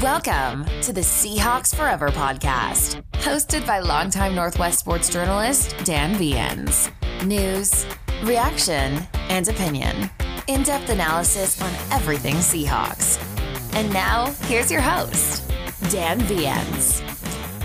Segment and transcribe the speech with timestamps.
[0.00, 6.90] Welcome to the Seahawks Forever podcast, hosted by longtime Northwest sports journalist Dan Viens.
[7.26, 7.84] News,
[8.24, 10.10] reaction, and opinion.
[10.48, 13.22] In depth analysis on everything Seahawks.
[13.74, 15.46] And now, here's your host,
[15.90, 17.02] Dan Viens.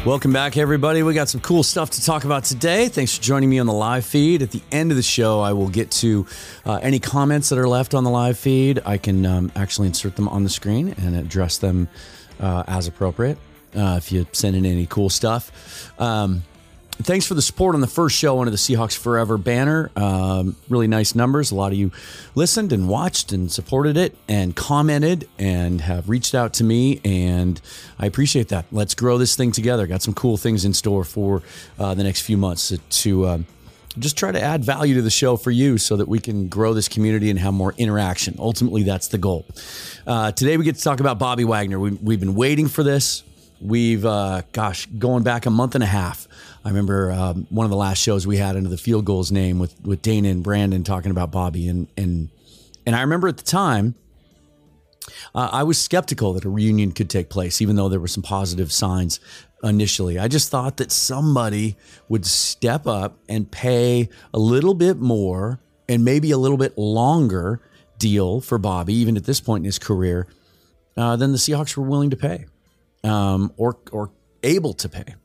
[0.05, 1.04] Welcome back, everybody.
[1.04, 2.89] We got some cool stuff to talk about today.
[2.89, 4.41] Thanks for joining me on the live feed.
[4.41, 6.25] At the end of the show, I will get to
[6.66, 8.82] uh, any comments that are left on the live feed.
[8.86, 11.88] I can um, actually insert them on the screen and address them
[12.40, 13.38] uh, as appropriate.
[13.76, 15.92] Uh, if you send in any cool stuff.
[16.00, 16.44] Um,
[17.04, 19.92] thanks for the support on the first show under the Seahawks Forever banner.
[19.96, 21.52] Um, really nice numbers.
[21.52, 21.92] A lot of you
[22.34, 27.61] listened and watched and supported it and commented and have reached out to me, and
[28.00, 28.66] I appreciate that.
[28.72, 29.86] Let's grow this thing together.
[29.86, 31.44] Got some cool things in store for
[31.78, 33.28] uh, the next few months to.
[33.28, 33.45] um,
[34.00, 36.73] just try to add value to the show for you so that we can grow
[36.73, 38.36] this community and have more interaction.
[38.39, 39.45] Ultimately, that's the goal.
[40.05, 41.80] Uh, today, we get to talk about Bobby Wagner.
[41.80, 43.23] We, we've been waiting for this.
[43.59, 46.27] We've, uh, gosh, going back a month and a half.
[46.63, 49.57] I remember um, one of the last shows we had under the field goals name
[49.57, 52.29] with with Dana and Brandon talking about Bobby, and and
[52.85, 53.95] and I remember at the time.
[55.33, 58.23] Uh, I was skeptical that a reunion could take place, even though there were some
[58.23, 59.22] positive signs
[59.63, 60.19] initially.
[60.19, 61.77] I just thought that somebody
[62.09, 67.61] would step up and pay a little bit more and maybe a little bit longer
[67.97, 70.28] deal for Bobby, even at this point in his career,
[70.95, 72.45] uh, than the Seahawks were willing to pay
[73.03, 74.11] um, or or
[74.44, 75.16] able to pay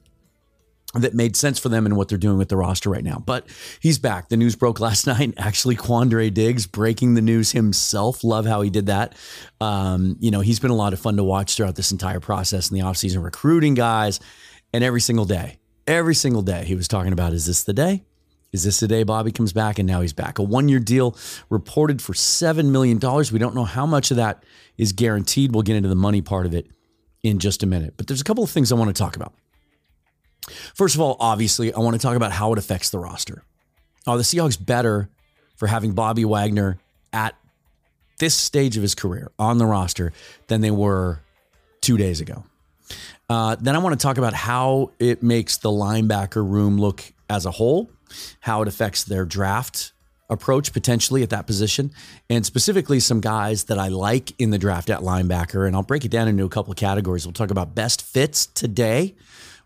[0.94, 3.22] that made sense for them and what they're doing with the roster right now.
[3.24, 3.48] But
[3.80, 4.28] he's back.
[4.28, 5.34] The news broke last night.
[5.36, 8.22] Actually, Quandre Diggs breaking the news himself.
[8.24, 9.14] Love how he did that.
[9.60, 12.70] Um, you know, he's been a lot of fun to watch throughout this entire process
[12.70, 14.20] in the offseason, recruiting guys.
[14.74, 18.04] And every single day, every single day, he was talking about is this the day?
[18.52, 19.78] Is this the day Bobby comes back?
[19.78, 20.38] And now he's back.
[20.38, 21.16] A one year deal
[21.48, 22.98] reported for $7 million.
[23.32, 24.44] We don't know how much of that
[24.76, 25.54] is guaranteed.
[25.54, 26.66] We'll get into the money part of it
[27.22, 27.94] in just a minute.
[27.96, 29.32] But there's a couple of things I want to talk about.
[30.74, 33.42] First of all, obviously, I want to talk about how it affects the roster.
[34.06, 35.08] Are the Seahawks better
[35.56, 36.78] for having Bobby Wagner
[37.12, 37.36] at
[38.18, 40.12] this stage of his career on the roster
[40.48, 41.20] than they were
[41.80, 42.44] two days ago?
[43.30, 47.46] Uh, then I want to talk about how it makes the linebacker room look as
[47.46, 47.88] a whole,
[48.40, 49.92] how it affects their draft
[50.28, 51.92] approach potentially at that position,
[52.28, 55.66] and specifically some guys that I like in the draft at linebacker.
[55.66, 57.26] And I'll break it down into a couple of categories.
[57.26, 59.14] We'll talk about best fits today.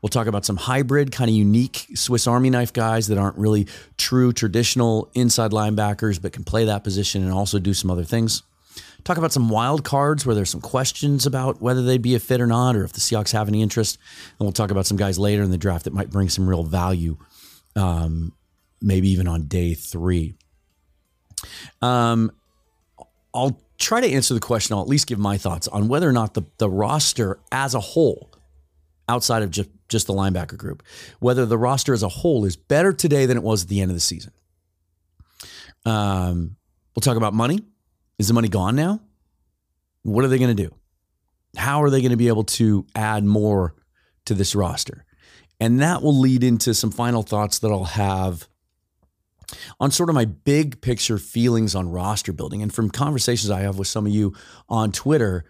[0.03, 3.67] We'll talk about some hybrid, kind of unique Swiss Army knife guys that aren't really
[3.97, 8.43] true traditional inside linebackers, but can play that position and also do some other things.
[9.05, 12.41] Talk about some wild cards where there's some questions about whether they'd be a fit
[12.41, 13.99] or not, or if the Seahawks have any interest.
[14.39, 16.65] And we'll talk about some guys later in the draft that might bring some real
[16.65, 17.17] value,
[17.77, 18.33] um,
[18.81, 20.35] maybe even on day three.
[21.81, 22.33] Um,
[23.33, 24.75] I'll try to answer the question.
[24.75, 27.81] I'll at least give my thoughts on whether or not the, the roster as a
[27.81, 28.33] whole,
[29.09, 30.83] outside of just, just the linebacker group,
[31.21, 33.91] whether the roster as a whole is better today than it was at the end
[33.91, 34.33] of the season.
[35.85, 36.57] Um,
[36.95, 37.61] we'll talk about money.
[38.19, 39.01] Is the money gone now?
[40.03, 40.75] What are they going to do?
[41.57, 43.75] How are they going to be able to add more
[44.27, 45.05] to this roster?
[45.61, 48.49] And that will lead into some final thoughts that I'll have
[49.81, 52.63] on sort of my big picture feelings on roster building.
[52.63, 54.35] And from conversations I have with some of you
[54.69, 55.45] on Twitter,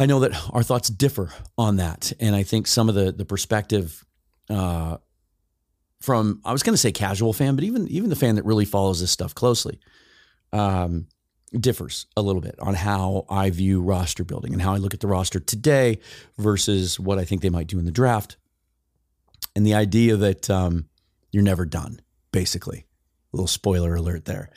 [0.00, 2.12] I know that our thoughts differ on that.
[2.18, 4.04] And I think some of the the perspective
[4.48, 4.96] uh,
[6.00, 8.64] from I was going to say casual fan, but even even the fan that really
[8.64, 9.78] follows this stuff closely
[10.52, 11.06] um,
[11.52, 15.00] differs a little bit on how I view roster building and how I look at
[15.00, 16.00] the roster today
[16.38, 18.36] versus what I think they might do in the draft.
[19.54, 20.88] And the idea that um,
[21.30, 22.00] you're never done
[22.32, 22.86] basically.
[23.32, 24.50] A little spoiler alert there.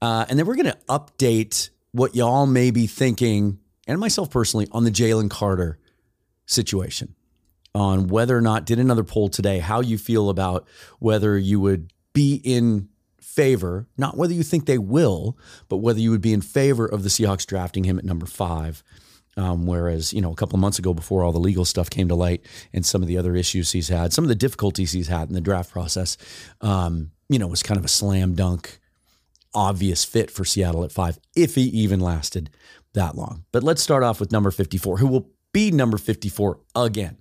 [0.00, 4.68] Uh, and then we're going to update what y'all may be thinking, and myself personally,
[4.72, 5.78] on the Jalen Carter
[6.46, 7.14] situation,
[7.74, 10.66] on whether or not, did another poll today, how you feel about
[10.98, 12.88] whether you would be in
[13.20, 15.38] favor, not whether you think they will,
[15.68, 18.82] but whether you would be in favor of the Seahawks drafting him at number five.
[19.34, 22.08] Um, whereas, you know, a couple of months ago, before all the legal stuff came
[22.08, 22.44] to light
[22.74, 25.34] and some of the other issues he's had, some of the difficulties he's had in
[25.34, 26.18] the draft process,
[26.60, 28.78] um, you know, was kind of a slam dunk,
[29.54, 32.50] obvious fit for Seattle at five, if he even lasted
[32.94, 33.44] that long.
[33.52, 37.18] But let's start off with number 54, who will be number 54 again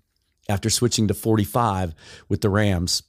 [0.50, 1.94] after switching to 45
[2.30, 3.04] with the Rams.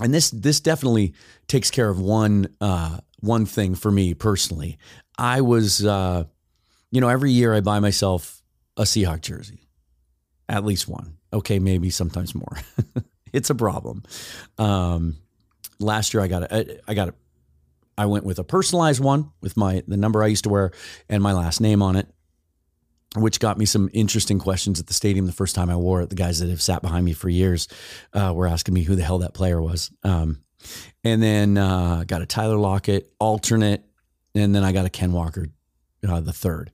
[0.00, 1.14] And this this definitely
[1.48, 4.78] takes care of one uh, one thing for me personally.
[5.18, 6.24] I was uh,
[6.92, 8.42] you know, every year I buy myself
[8.76, 9.66] a Seahawk jersey,
[10.48, 11.16] at least one.
[11.32, 12.58] Okay, maybe sometimes more.
[13.32, 14.02] it's a problem.
[14.58, 15.16] Um,
[15.80, 17.14] last year I got a, I got a,
[17.98, 20.72] I went with a personalized one with my the number I used to wear
[21.08, 22.08] and my last name on it.
[23.16, 26.08] which got me some interesting questions at the stadium the first time I wore it.
[26.08, 27.68] The guys that have sat behind me for years
[28.14, 29.90] uh, were asking me who the hell that player was.
[30.02, 30.42] Um,
[31.04, 33.84] and then uh, got a Tyler Lockett alternate,
[34.34, 35.48] and then I got a Ken Walker
[36.08, 36.72] uh, the third,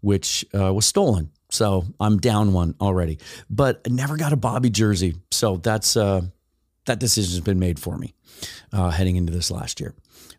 [0.00, 1.30] which uh, was stolen.
[1.50, 5.14] So I'm down one already, but I never got a Bobby jersey.
[5.30, 6.22] So that's uh,
[6.86, 8.14] that decision's been made for me
[8.72, 9.94] uh, heading into this last year.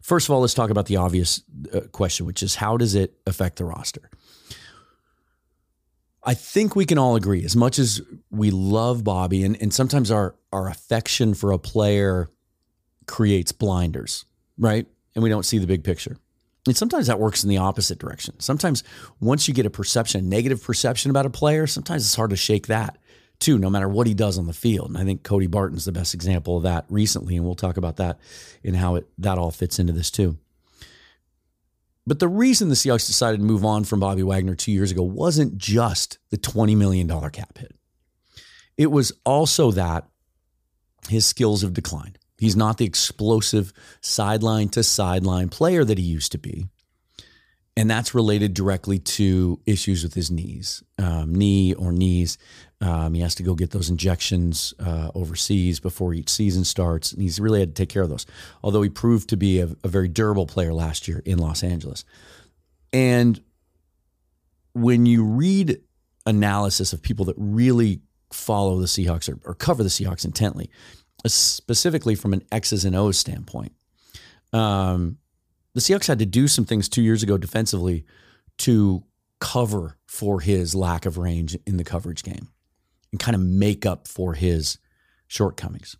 [0.07, 1.43] First of all, let's talk about the obvious
[1.73, 4.09] uh, question, which is how does it affect the roster?
[6.23, 8.01] I think we can all agree, as much as
[8.31, 12.29] we love Bobby, and, and sometimes our, our affection for a player
[13.05, 14.23] creates blinders,
[14.57, 14.87] right?
[15.13, 16.15] And we don't see the big picture.
[16.65, 18.39] And sometimes that works in the opposite direction.
[18.39, 18.85] Sometimes
[19.19, 22.37] once you get a perception, a negative perception about a player, sometimes it's hard to
[22.37, 22.97] shake that
[23.39, 24.89] too, no matter what he does on the field.
[24.89, 27.97] And I think Cody Barton's the best example of that recently, and we'll talk about
[27.97, 28.19] that
[28.63, 30.37] and how it that all fits into this too.
[32.07, 35.03] But the reason the Seahawks decided to move on from Bobby Wagner two years ago
[35.03, 37.75] wasn't just the $20 million cap hit.
[38.77, 40.07] It was also that
[41.09, 42.17] his skills have declined.
[42.37, 46.67] He's not the explosive sideline to sideline player that he used to be.
[47.75, 52.37] And that's related directly to issues with his knees, um, knee or knees.
[52.79, 57.11] Um, he has to go get those injections uh, overseas before each season starts.
[57.11, 58.25] And he's really had to take care of those,
[58.63, 62.05] although he proved to be a, a very durable player last year in Los Angeles.
[62.93, 63.41] And
[64.73, 65.81] when you read
[66.27, 68.01] analysis of people that really
[68.31, 70.69] follow the Seahawks or, or cover the Seahawks intently,
[71.25, 73.73] specifically from an X's and O's standpoint.
[74.53, 75.17] Um,
[75.73, 78.05] the Seahawks had to do some things two years ago defensively
[78.59, 79.03] to
[79.39, 82.49] cover for his lack of range in the coverage game
[83.17, 84.77] and kind of make up for his
[85.27, 85.97] shortcomings.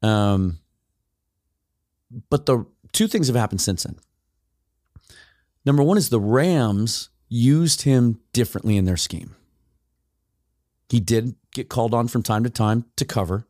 [0.00, 0.60] Um,
[2.30, 3.96] but the two things have happened since then.
[5.64, 9.34] Number one is the Rams used him differently in their scheme.
[10.88, 13.48] He did get called on from time to time to cover.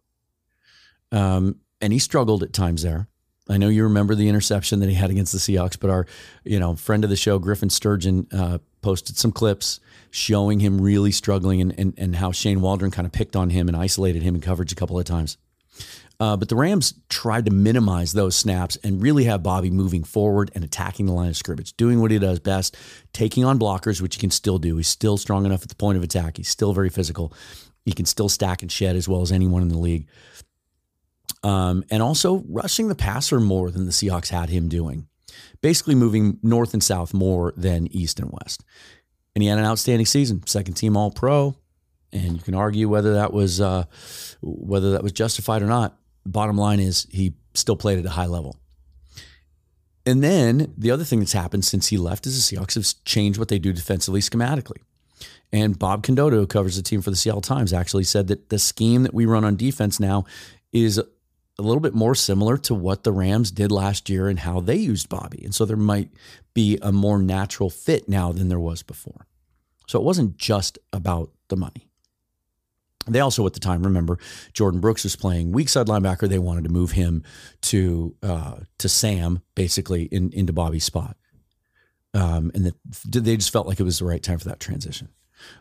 [1.13, 3.09] Um, and he struggled at times there.
[3.49, 6.07] I know you remember the interception that he had against the Seahawks, but our,
[6.45, 9.81] you know, friend of the show, Griffin Sturgeon, uh, posted some clips
[10.17, 13.69] showing him really struggling and, and, and how Shane Waldron kind of picked on him
[13.69, 15.37] and isolated him in coverage a couple of times.
[16.19, 20.51] Uh, but the Rams tried to minimize those snaps and really have Bobby moving forward
[20.55, 22.75] and attacking the line of scrimmage, doing what he does best,
[23.13, 24.79] taking on blockers, which he can still do.
[24.79, 26.39] He's still strong enough at the point of attack.
[26.39, 27.35] He's still very physical.
[27.85, 30.07] He can still stack and shed as well as anyone in the league
[31.47, 35.07] um, and also rushing the passer more than the Seahawks had him doing.
[35.61, 38.65] Basically, moving north and south more than east and west.
[39.37, 41.55] And he had an outstanding season, second team All Pro.
[42.11, 43.85] And you can argue whether that was uh,
[44.41, 45.99] whether that was justified or not.
[46.25, 48.57] Bottom line is he still played at a high level.
[50.07, 53.39] And then the other thing that's happened since he left is the Seahawks have changed
[53.39, 54.79] what they do defensively schematically.
[55.53, 58.59] And Bob Condotta, who covers the team for the Seattle Times, actually said that the
[58.59, 60.25] scheme that we run on defense now
[60.73, 60.99] is
[61.59, 64.77] a little bit more similar to what the Rams did last year and how they
[64.77, 65.43] used Bobby.
[65.45, 66.11] And so there might
[66.55, 69.27] be a more natural fit now than there was before.
[69.87, 71.89] So it wasn't just about the money.
[73.09, 74.19] They also, at the time, remember
[74.53, 76.29] Jordyn Brooks was playing weak side linebacker.
[76.29, 77.23] They wanted to move him
[77.63, 81.17] to uh, to Sam, basically in, into Bobby's spot,
[82.15, 85.11] um, and the, they just felt like it was the right time for that transition.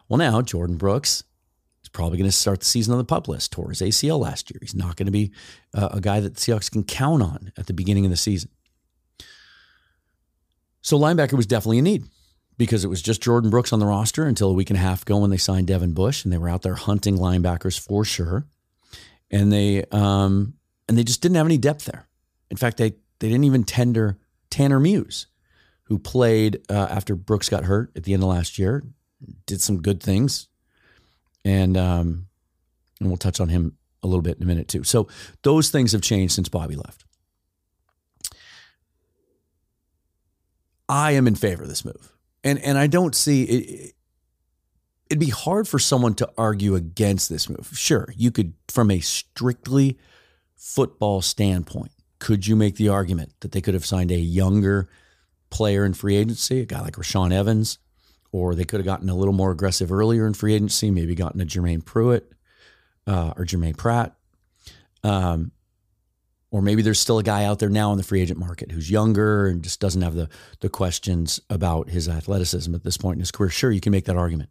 [0.10, 1.24] Well, now Jordyn Brooks
[1.90, 3.52] probably going to start the season on the pup list.
[3.52, 4.60] Tore his ACL last year.
[4.62, 5.32] He's not going to be
[5.74, 8.50] uh, a guy that the Seahawks can count on at the beginning of the season.
[10.82, 12.06] So linebacker was definitely a need
[12.58, 15.02] because it was just Jordyn Brooks on the roster until a week and a half
[15.02, 18.46] ago when they signed Devin Bush, and they were out there hunting linebackers for sure.
[19.32, 20.54] And they um,
[20.88, 22.08] and they just didn't have any depth there.
[22.52, 25.28] In fact, they they didn't even tender Tanner Muse,
[25.84, 28.84] who played uh, after Brooks got hurt at the end of last year,
[29.46, 30.48] did some good things,
[31.46, 32.28] and um,
[33.00, 34.84] and we'll touch on him a little bit in a minute too.
[34.84, 35.08] So
[35.44, 37.06] those things have changed since Bobby left.
[40.90, 42.12] I am in favor of this move,
[42.44, 43.96] and and I don't see it.
[45.10, 47.70] It'd be hard for someone to argue against this move.
[47.74, 50.00] Sure, you could, from a strictly
[50.56, 54.90] football standpoint, could you make the argument that they could have signed a younger
[55.52, 57.78] player in free agency, a guy like Rashawn Evans,
[58.36, 61.40] or they could have gotten a little more aggressive earlier in free agency, maybe gotten
[61.40, 62.34] a Jermaine Pruitt
[63.08, 64.14] uh, or Germaine Pratt.
[65.06, 65.54] Um,
[66.52, 68.92] or maybe there's still a guy out there now in the free agent market who's
[68.92, 70.28] younger and just doesn't have the
[70.60, 73.50] the questions about his athleticism at this point in his career.
[73.50, 74.50] Sure, you can make that argument.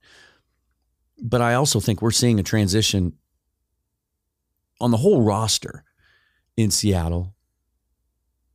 [1.21, 3.13] But I also think we're seeing a transition
[4.81, 5.85] on the whole roster
[6.57, 7.35] in Seattle.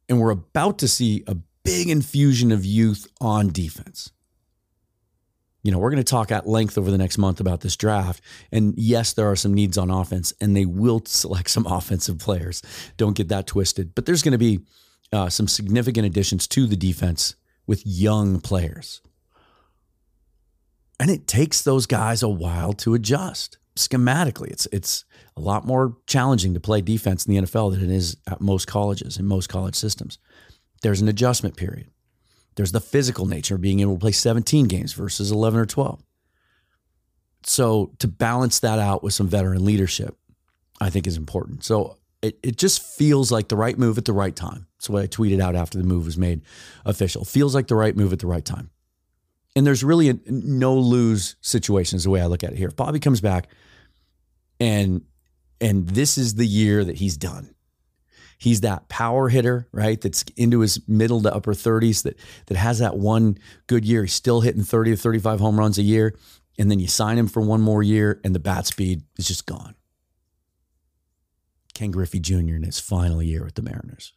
[0.08, 4.12] And we're about to see a big infusion of youth on defense.
[5.70, 8.24] You know, we're going to talk at length over the next month about this draft.
[8.52, 12.64] And yes, there are some needs on offense, and they will select some offensive players.
[12.98, 13.94] Don't get that twisted.
[13.94, 14.62] But there's going to be
[15.14, 17.36] uh, some significant additions to the defense
[17.68, 19.02] with young players.
[21.00, 24.48] And it takes those guys a while to adjust schematically.
[24.48, 25.06] It's it's
[25.38, 28.66] a lot more challenging to play defense in the NFL than it is at most
[28.66, 30.18] colleges in most college systems.
[30.82, 31.92] There's an adjustment period.
[32.60, 36.04] There's the physical nature of being able to play 17 games versus 11 or 12.
[37.44, 40.18] So to balance that out with some veteran leadership,
[40.82, 41.64] I think is important.
[41.64, 44.68] So it, it just feels like the right move at the right time.
[44.76, 46.42] That's what I tweeted out after the move was made
[46.84, 47.24] official.
[47.24, 48.72] Feels like the right move at the right time.
[49.56, 52.68] And there's really a no lose situation is the way I look at it here.
[52.68, 53.48] If Bobby comes back
[54.60, 55.06] and
[55.62, 57.56] and this is the year that he's done.
[58.40, 60.00] He's that power hitter, right?
[60.00, 64.04] That's into his middle to upper 30s that that has that one good year.
[64.04, 66.16] He's still hitting 30 to 35 home runs a year.
[66.58, 69.46] And then you sign him for one more year and the bat speed is just
[69.46, 69.76] gone.
[71.74, 72.56] Ken Griffey Jr.
[72.56, 74.14] in his final year with the Mariners.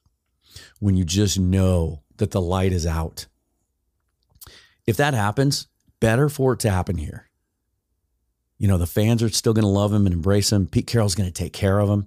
[0.79, 3.27] When you just know that the light is out.
[4.87, 5.67] If that happens,
[5.99, 7.29] better for it to happen here.
[8.59, 10.69] You know, the fans are still going to love him and embrace him.
[10.69, 12.07] Pete Carroll's going to take care of him.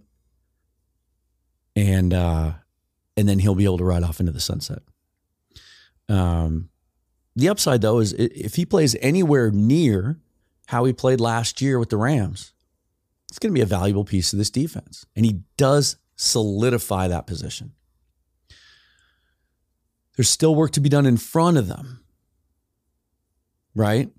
[1.75, 2.53] And uh
[3.17, 4.79] and then he'll be able to ride off into the sunset.
[6.09, 6.69] Um
[7.35, 10.19] the upside though is if he plays anywhere near
[10.67, 12.53] how he played last year with the Rams,
[13.29, 15.05] it's going to be a valuable piece of this defense.
[15.15, 17.73] And he does solidify that position.
[20.15, 21.99] There's still work to be done in front of them.
[23.75, 24.09] Right?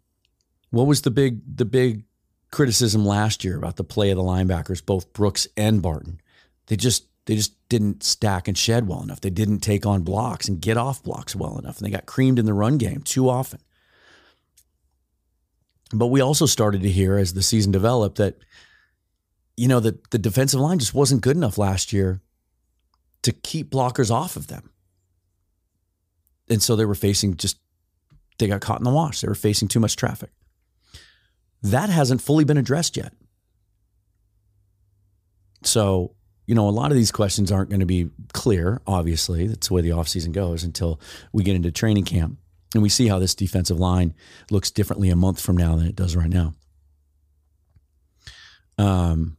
[0.71, 2.05] What was the big the big
[2.51, 6.21] criticism last year about the play of the linebackers, both Brooks and Barton?
[6.67, 9.21] They just they just didn't stack and shed well enough.
[9.21, 11.79] They didn't take on blocks and get off blocks well enough.
[11.79, 13.61] And they got creamed in the run game too often.
[15.93, 18.37] But we also started to hear as the season developed that
[19.57, 22.21] you know, the, the defensive line just wasn't good enough last year
[23.23, 24.71] to keep blockers off of them.
[26.49, 27.59] And so they were facing just,
[28.39, 29.21] they got caught in the wash.
[29.21, 30.31] They were facing too much traffic.
[31.63, 33.13] That hasn't fully been addressed yet.
[35.65, 36.15] So,
[36.47, 39.47] you know, a lot of these questions aren't going to be clear, obviously.
[39.47, 41.01] That's the way the offseason goes until
[41.33, 42.39] we get into training camp
[42.75, 44.15] and we see how this defensive line
[44.51, 46.55] looks differently a month from now than it does right now.
[48.79, 49.39] Um,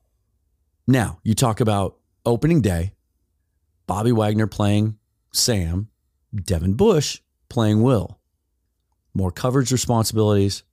[0.87, 2.93] now, you talk about opening day,
[3.85, 4.97] Bobby Wagner playing
[5.31, 5.89] Sam,
[6.35, 8.19] Devin Bush playing Will.
[9.13, 10.63] More coverage responsibilities.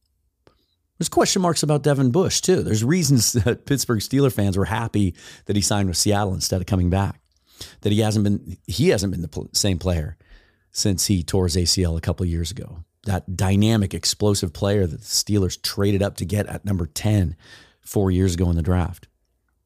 [0.99, 2.63] There's question marks about Devin Bush, too.
[2.63, 5.15] There's reasons that Pittsburgh Steeler fans were happy
[5.47, 7.21] that he signed with Seattle instead of coming back.
[7.83, 10.17] That he hasn't been he hasn't been the same player
[10.73, 12.85] since he tore his ACL a couple years ago.
[13.05, 17.37] That dynamic, explosive player that the Steelers traded up to get at number 10
[17.83, 19.07] four years ago in the draft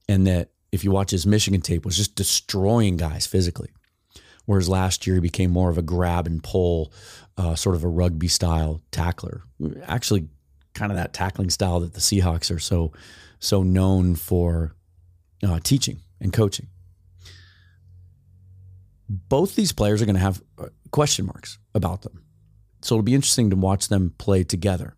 [0.08, 3.70] and that if you watch his Michigan tape was just destroying guys physically.
[4.46, 6.92] Whereas last year he became more of a grab and pull,
[7.36, 9.42] uh, sort of a rugby style tackler.
[9.84, 10.28] Actually,
[10.74, 12.92] kind of that tackling style that the Seahawks are so
[13.40, 14.74] so known for
[15.46, 16.68] uh, teaching and coaching.
[19.08, 22.24] Both these players are going to have uh, question marks about them,
[22.82, 24.96] so it'll be interesting to watch them play together.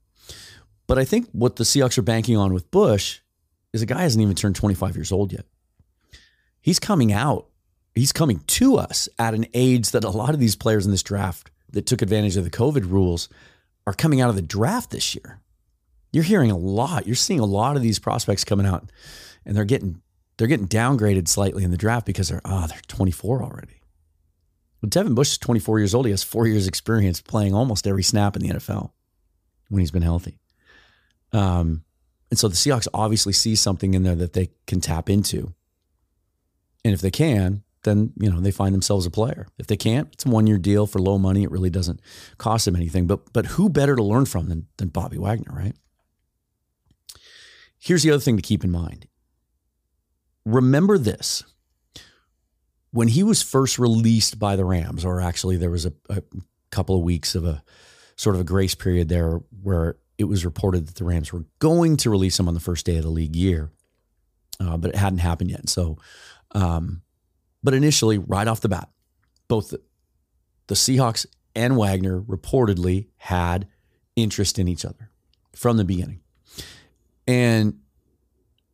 [0.86, 3.20] But I think what the Seahawks are banking on with Bush
[3.72, 5.46] is a guy hasn't even turned 25 years old yet.
[6.60, 7.46] He's coming out.
[7.94, 11.02] He's coming to us at an age that a lot of these players in this
[11.02, 13.28] draft that took advantage of the COVID rules
[13.86, 15.40] are coming out of the draft this year.
[16.12, 17.06] You're hearing a lot.
[17.06, 18.90] You're seeing a lot of these prospects coming out
[19.44, 20.02] and they're getting
[20.36, 23.80] they're getting downgraded slightly in the draft because they're ah, oh, they're 24 already.
[24.80, 26.06] But Devin Bush is 24 years old.
[26.06, 28.92] He has four years experience playing almost every snap in the NFL
[29.68, 30.38] when he's been healthy.
[31.32, 31.84] Um,
[32.30, 35.52] and so the Seahawks obviously see something in there that they can tap into.
[36.84, 39.46] And if they can, then you know they find themselves a player.
[39.58, 41.42] If they can't, it's a one year deal for low money.
[41.42, 42.00] It really doesn't
[42.38, 43.06] cost them anything.
[43.06, 45.76] But but who better to learn from than than Bobby Wagner, right?
[47.80, 49.08] Here's the other thing to keep in mind.
[50.44, 51.42] Remember this.
[52.92, 56.22] When he was first released by the Rams, or actually there was a, a
[56.70, 57.62] couple of weeks of a
[58.16, 61.96] sort of a grace period there where it was reported that the Rams were going
[61.98, 63.70] to release him on the first day of the league year,
[64.60, 65.68] uh, but it hadn't happened yet.
[65.68, 65.96] So,
[66.50, 67.00] um,
[67.62, 68.90] but initially, right off the bat,
[69.48, 69.80] both the,
[70.66, 73.68] the Seahawks and Wagner reportedly had
[74.16, 75.10] interest in each other
[75.54, 76.20] from the beginning.
[77.30, 77.78] And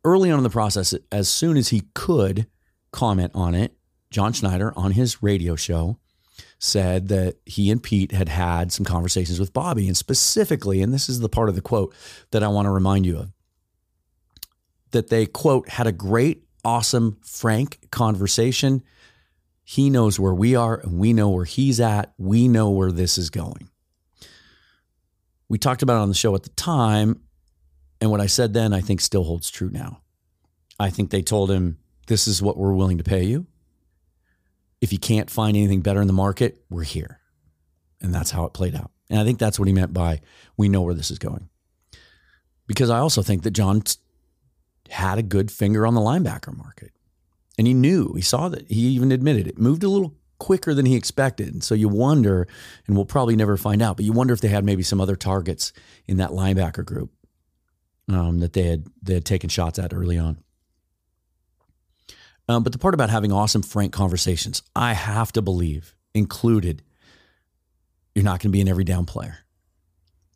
[0.03, 2.47] early on in the process, as soon as he could
[2.91, 3.77] comment on it,
[4.09, 5.99] John Schneider on his radio show
[6.57, 11.07] said that he and Pete had had some conversations with Bobby, and specifically, and this
[11.07, 11.93] is the part of the quote
[12.31, 13.31] that I want to remind you of,
[14.89, 18.81] that they, quote, had a great, awesome, frank conversation.
[19.63, 22.11] He knows where we are, and we know where he's at.
[22.17, 23.69] We know where this is going.
[25.47, 27.21] We talked about it on the show at the time,
[27.99, 30.01] and what I said then, I think still holds true now.
[30.79, 33.47] I think they told him, This is what we're willing to pay you
[34.81, 37.19] if you can't find anything better in the market, we're here.
[38.01, 38.91] And that's how it played out.
[39.09, 40.21] And I think that's what he meant by
[40.55, 41.49] we know where this is going.
[42.67, 43.81] Because I also think that John
[44.89, 46.91] had a good finger on the linebacker market.
[47.57, 50.85] And he knew, he saw that, he even admitted it moved a little quicker than
[50.85, 51.51] he expected.
[51.51, 52.47] And so you wonder,
[52.85, 55.15] and we'll probably never find out, but you wonder if they had maybe some other
[55.15, 55.73] targets
[56.05, 57.11] in that linebacker group
[58.09, 60.37] um, that they had they had taken shots at early on.
[62.49, 66.81] Um, but the part about having awesome, frank conversations, I have to believe included
[68.15, 69.39] you're not going to be an every down player.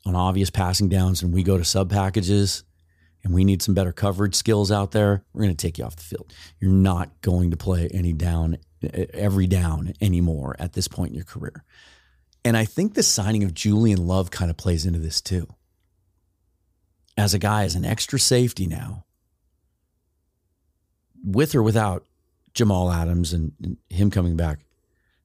[0.06, 2.63] On obvious passing downs, and we go to sub packages
[3.24, 5.96] and we need some better coverage skills out there, we're going to take you off
[5.96, 6.34] the field.
[6.60, 8.58] You're not going to play any down,
[9.13, 11.63] every down anymore at this point in your career.
[12.44, 15.48] And I think the signing of Julian Love kind of plays into this too.
[17.22, 19.06] As a guy, as an extra safety now,
[21.24, 22.04] with or without
[22.56, 24.66] Jamal Adams and, and him coming back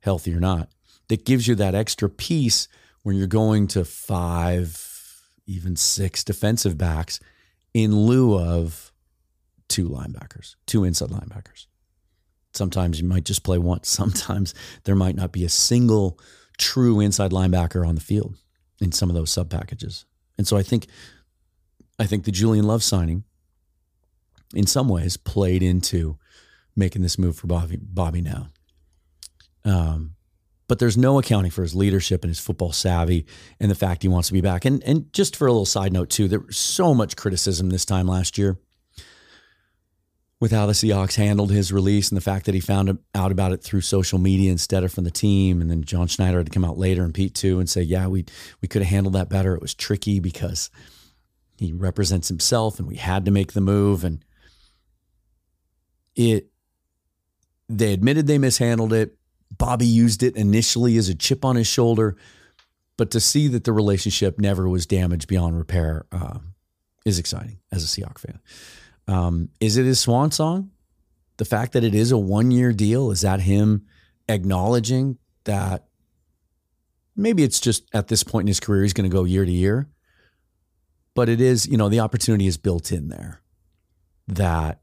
[0.01, 0.69] healthy or not,
[1.09, 2.69] that gives you that extra piece
[3.03, 7.19] when you're going to five, even six defensive backs
[7.73, 8.93] in lieu of
[9.69, 11.65] two linebackers, two inside linebackers.
[12.53, 13.83] Sometimes you might just play one.
[13.85, 14.53] Sometimes
[14.85, 16.19] there might not be a single
[16.59, 18.37] true inside linebacker on the field
[18.83, 20.05] in some of those sub packages.
[20.37, 20.89] And so I think
[21.99, 23.25] I think the Julian Love signing
[24.55, 26.19] in some ways played into
[26.77, 28.51] making this move for Bobby Bobby now.
[29.65, 30.13] Um,
[30.69, 33.27] but there's no accounting for his leadership and his football savvy
[33.61, 34.65] and the fact he wants to be back.
[34.65, 37.85] And and just for a little side note too, there was so much criticism this
[37.85, 38.59] time last year
[40.39, 43.53] with how the Seahawks handled his release and the fact that he found out about
[43.53, 45.63] it through social media instead of from the team.
[45.63, 48.07] And then John Schneider had to come out later and Pete too and say, yeah,
[48.07, 48.27] we
[48.61, 49.55] we could have handled that better.
[49.55, 50.71] It was tricky because
[51.59, 54.05] he represents himself and we had to make the move.
[54.05, 54.25] And
[56.15, 56.49] it
[57.69, 59.17] they admitted they mishandled it.
[59.57, 62.17] Bobby used it initially as a chip on his shoulder,
[62.97, 66.39] but to see that the relationship never was damaged beyond repair uh,
[67.05, 68.41] is exciting as a Seahawks fan.
[69.09, 70.71] Um, is it his swan song?
[71.37, 73.87] The fact that it is a one year deal, is that him
[74.29, 75.87] acknowledging that
[77.15, 79.51] maybe it's just at this point in his career, he's going to go year to
[79.51, 79.89] year?
[81.17, 83.41] But it is, you know, the opportunity is built in there
[84.29, 84.81] that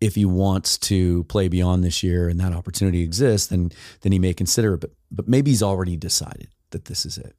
[0.00, 3.70] if he wants to play beyond this year and that opportunity exists, then
[4.02, 4.80] then he may consider it.
[4.80, 7.36] But but maybe he's already decided that this is it.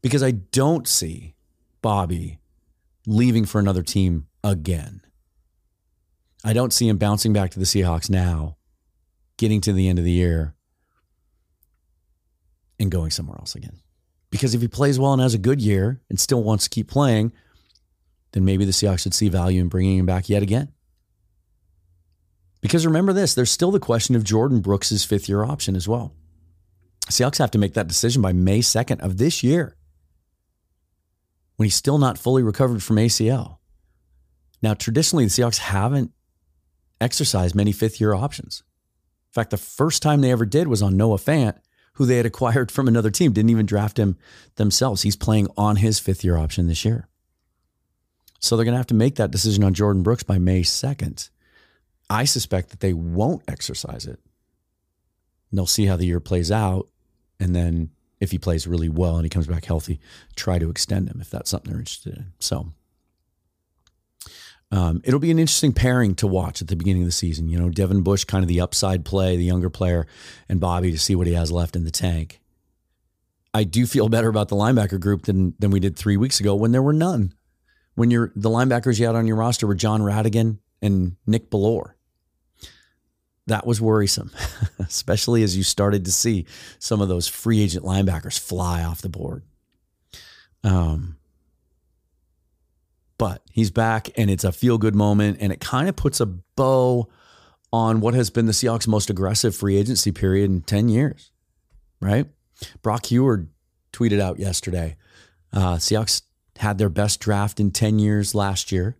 [0.00, 1.34] Because I don't see
[1.82, 2.40] Bobby
[3.06, 5.02] leaving for another team again.
[6.44, 8.56] I don't see him bouncing back to the Seahawks now,
[9.36, 10.54] getting to the end of the year,
[12.80, 13.80] and going somewhere else again.
[14.32, 16.88] Because if he plays well and has a good year and still wants to keep
[16.88, 17.32] playing,
[18.32, 20.72] then maybe the Seahawks should see value in bringing him back yet again.
[22.62, 26.14] Because remember this, there's still the question of Jordyn Brooks' fifth year option as well.
[27.10, 29.76] Seahawks have to make that decision by May 2nd of this year
[31.56, 33.58] when he's still not fully recovered from ACL.
[34.62, 36.12] Now, traditionally, the Seahawks haven't
[37.02, 38.62] exercised many fifth year options.
[39.30, 41.58] In fact, the first time they ever did was on Noah Fant,
[41.94, 44.16] who they had acquired from another team, didn't even draft him
[44.56, 45.02] themselves.
[45.02, 47.08] He's playing on his fifth year option this year.
[48.40, 51.30] So they're going to have to make that decision on Jordyn Brooks by May 2nd.
[52.10, 54.18] I suspect that they won't exercise it.
[55.50, 56.88] And they'll see how the year plays out.
[57.38, 60.00] And then if he plays really well and he comes back healthy,
[60.34, 62.32] try to extend him if that's something they're interested in.
[62.40, 62.72] So
[64.72, 67.48] um, it'll be an interesting pairing to watch at the beginning of the season.
[67.48, 70.06] You know, Devin Bush, kind of the upside play, the younger player,
[70.48, 72.40] and Bobby to see what he has left in the tank.
[73.54, 76.54] I do feel better about the linebacker group than than we did three weeks ago
[76.54, 77.34] when there were none.
[77.94, 81.92] When you're the linebackers you had on your roster were Jon Rhattigan and Nick Bellore
[83.46, 84.30] that was worrisome,
[84.78, 86.46] especially as you started to see
[86.78, 89.42] some of those free agent linebackers fly off the board.
[90.64, 91.16] Um,
[93.22, 96.26] but he's back and it's a feel good moment and it kind of puts a
[96.26, 97.08] bow
[97.72, 101.30] on what has been the Seahawks' most aggressive free agency period in 10 years,
[102.00, 102.26] right?
[102.82, 103.46] Brock Huard
[103.92, 104.96] tweeted out yesterday
[105.52, 106.22] uh, Seahawks
[106.56, 108.96] had their best draft in 10 years last year.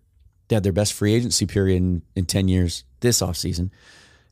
[0.47, 3.71] They had their best free agency period in, in 10 years this offseason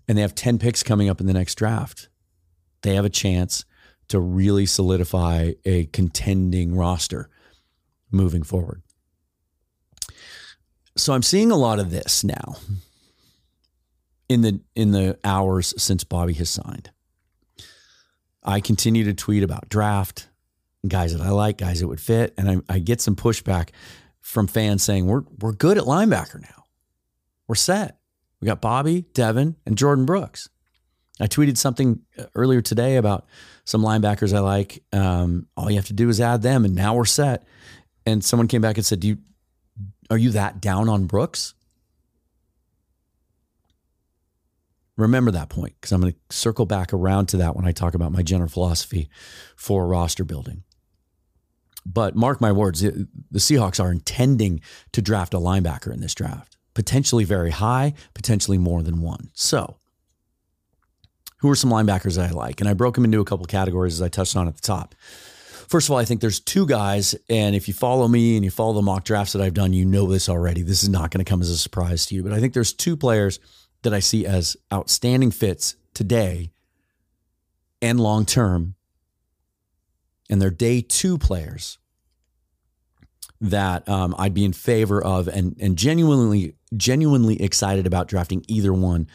[0.06, 2.08] and they have 10 picks coming up in the next draft.
[2.82, 3.64] they have a chance
[4.06, 7.28] to really solidify a contending roster
[8.12, 8.82] moving forward.
[11.00, 12.56] So I'm seeing a lot of this now
[14.28, 16.90] in the in the hours since Bobby has signed.
[18.44, 20.28] I continue to tweet about draft,
[20.86, 23.70] guys that I like, guys that would fit, and I, I get some pushback
[24.20, 26.64] from fans saying we're we're good at linebacker now.
[27.48, 27.98] We're set.
[28.40, 30.50] We got Bobby, Devin, and Jordyn Brooks.
[31.18, 33.26] I tweeted something uh, earlier today about
[33.64, 34.82] some linebackers I like.
[34.92, 37.46] Um, all you have to do is add them, and now we're set.
[38.04, 39.18] And someone came back and said, "Do you
[40.10, 41.54] are you that down on Brooks?"
[44.96, 47.94] Remember that point because I'm going to circle back around to that when I talk
[47.94, 49.08] about my general philosophy
[49.56, 50.62] for roster building.
[51.86, 54.60] But mark my words, the Seahawks are intending
[54.92, 59.30] to draft a linebacker in this draft, potentially very high, potentially more than one.
[59.32, 59.78] So,
[61.38, 62.60] who are some linebackers I like?
[62.60, 64.94] And I broke them into a couple categories as I touched on at the top.
[65.70, 68.50] First of all, I think there's two guys, and if you follow me and you
[68.50, 70.62] follow the mock drafts that I've done, you know this already.
[70.62, 72.72] This is not going to come as a surprise to you, but I think there's
[72.72, 73.38] two players
[73.82, 76.50] that I see as outstanding fits today
[77.80, 78.74] and long term.
[80.28, 81.78] And they're day two players
[83.40, 88.72] that um, I'd be in favor of and, and genuinely, genuinely excited about drafting either
[88.72, 89.06] one,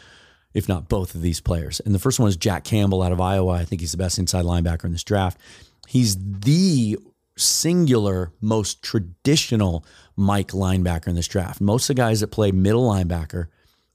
[0.54, 1.80] if not both of these players.
[1.80, 3.52] And the first one is Jack Campbell out of Iowa.
[3.52, 5.38] I think he's the best inside linebacker in this draft.
[5.86, 6.98] He's the
[7.36, 9.84] singular, most traditional
[10.16, 11.60] Mike linebacker in this draft.
[11.60, 13.48] Most of the guys that play middle linebacker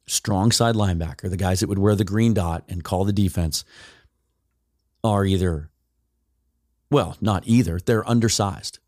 [0.07, 3.63] strong side linebacker, the guys that would wear the green dot and call the defense,
[5.03, 5.69] are either,
[6.89, 8.79] well, not either, they're undersized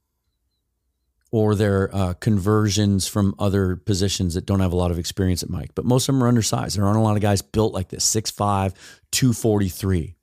[1.31, 5.49] or they're uh, conversions from other positions that don't have a lot of experience at
[5.49, 5.71] Mike.
[5.73, 6.77] But most of them are undersized.
[6.77, 8.75] There aren't a lot of guys built like this 6'5,
[9.11, 10.15] 243.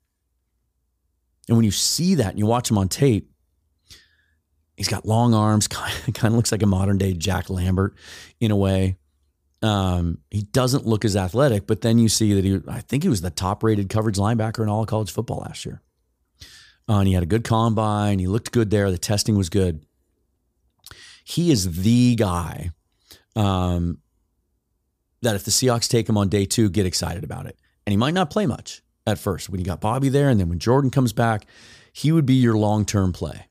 [1.51, 3.29] And when you see that and you watch him on tape,
[4.77, 7.93] he's got long arms, kind of, kind of looks like a modern day Jack Lambert
[8.39, 8.95] in a way.
[9.61, 13.09] Um, he doesn't look as athletic, but then you see that he, I think he
[13.09, 15.81] was the top rated coverage linebacker in all of college football last year.
[16.87, 18.19] Uh, and he had a good combine.
[18.19, 18.89] He looked good there.
[18.89, 19.85] The testing was good.
[21.25, 22.69] He is the guy
[23.35, 23.97] um,
[25.21, 27.59] that if the Seahawks take him on day two, get excited about it.
[27.85, 30.29] And he might not play much at first when you got Bobby there.
[30.29, 31.45] And then when Jordyn comes back,
[31.93, 33.47] he would be your long term play.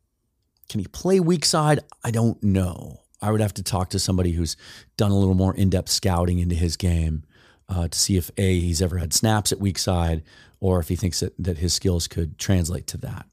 [0.69, 1.81] Can he play weak side?
[2.05, 3.01] I don't know.
[3.21, 4.57] I would have to talk to somebody who's
[4.97, 7.25] done a little more in depth scouting into his game
[7.69, 10.23] uh, to see if A, he's ever had snaps at weak side
[10.59, 13.27] or if he thinks that, that his skills could translate to that.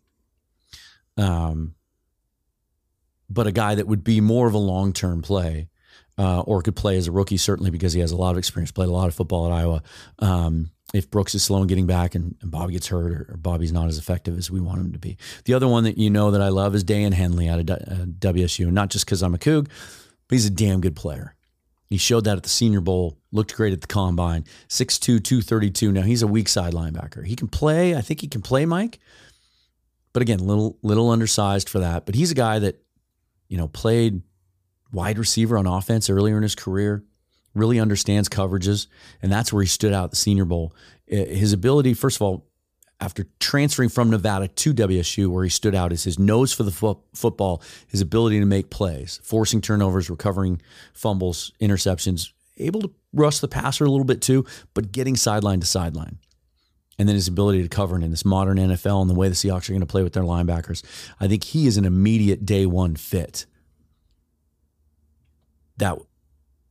[1.16, 1.76] Um,
[3.30, 5.70] but a guy that would be more of a long term play
[6.18, 8.72] uh, or could play as a rookie, certainly because he has a lot of experience,
[8.72, 9.84] played a lot of football at Iowa.
[10.20, 13.38] Um, if Brooks is slow in getting back and, and Bobby gets hurt or, or,
[13.38, 15.18] Bobby's not as effective as we want him to be.
[15.46, 18.06] The other one that you know that I love is Daiyan Henley out of uh,
[18.06, 19.66] WSU, not just because I'm a Coug,
[20.28, 21.36] but he's a damn good player.
[21.90, 25.92] He showed that at the Senior Bowl, looked great at the combine, 6'2, 232.
[25.92, 27.26] Now he's a weak side linebacker.
[27.26, 29.00] He can play, I think he can play, Mike.
[30.14, 32.06] But again, little little undersized for that.
[32.06, 32.82] But he's a guy that,
[33.50, 34.24] you know, played
[34.92, 37.04] wide receiver on offense earlier in his career
[37.58, 38.88] really understands coverages,
[39.22, 40.74] and that's where he stood out the Senior Bowl.
[41.08, 42.48] His ability, first of all,
[43.00, 46.72] after transferring from Nevada to WSU, where he stood out, is his nose for the
[46.72, 50.62] fo- football, his ability to make plays, forcing turnovers, recovering
[50.94, 55.68] fumbles, interceptions, able to rush the passer a little bit too, but getting sideline to
[55.68, 56.18] sideline.
[57.00, 59.70] And then his ability to cover in this modern NFL and the way the Seahawks
[59.70, 60.84] are going to play with their linebackers.
[61.20, 63.46] I think he is an immediate day one fit
[65.78, 66.00] that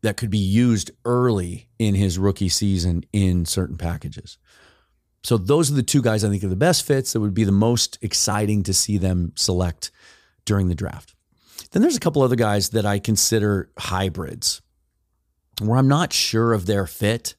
[0.07, 4.39] that could be used early in his rookie season in certain packages.
[5.25, 7.43] So those are the two guys I think are the best fits that would be
[7.43, 9.91] the most exciting to see them select
[10.45, 11.17] during the draft.
[11.73, 14.63] Then there's a couple other guys that I consider hybrids
[15.61, 17.35] where I'm not sure of their fit,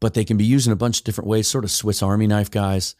[0.00, 2.26] but they can be used in a bunch of different ways, sort of Swiss Army
[2.26, 2.96] knife guys.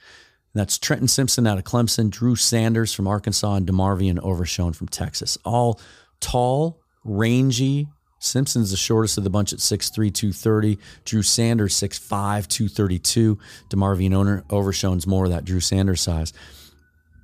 [0.52, 4.88] And that's Trenton Simpson out of Clemson, Drew Sanders from Arkansas, and DeMarvion Overshown from
[4.88, 5.38] Texas.
[5.42, 5.80] All
[6.20, 10.78] tall, rangy, Simpson's the shortest of the bunch at 6'3, 230.
[11.04, 13.38] Drew Sanders, 6'5, 232.
[13.70, 16.32] DeMarvion Overshown's more of that Drew Sanders size.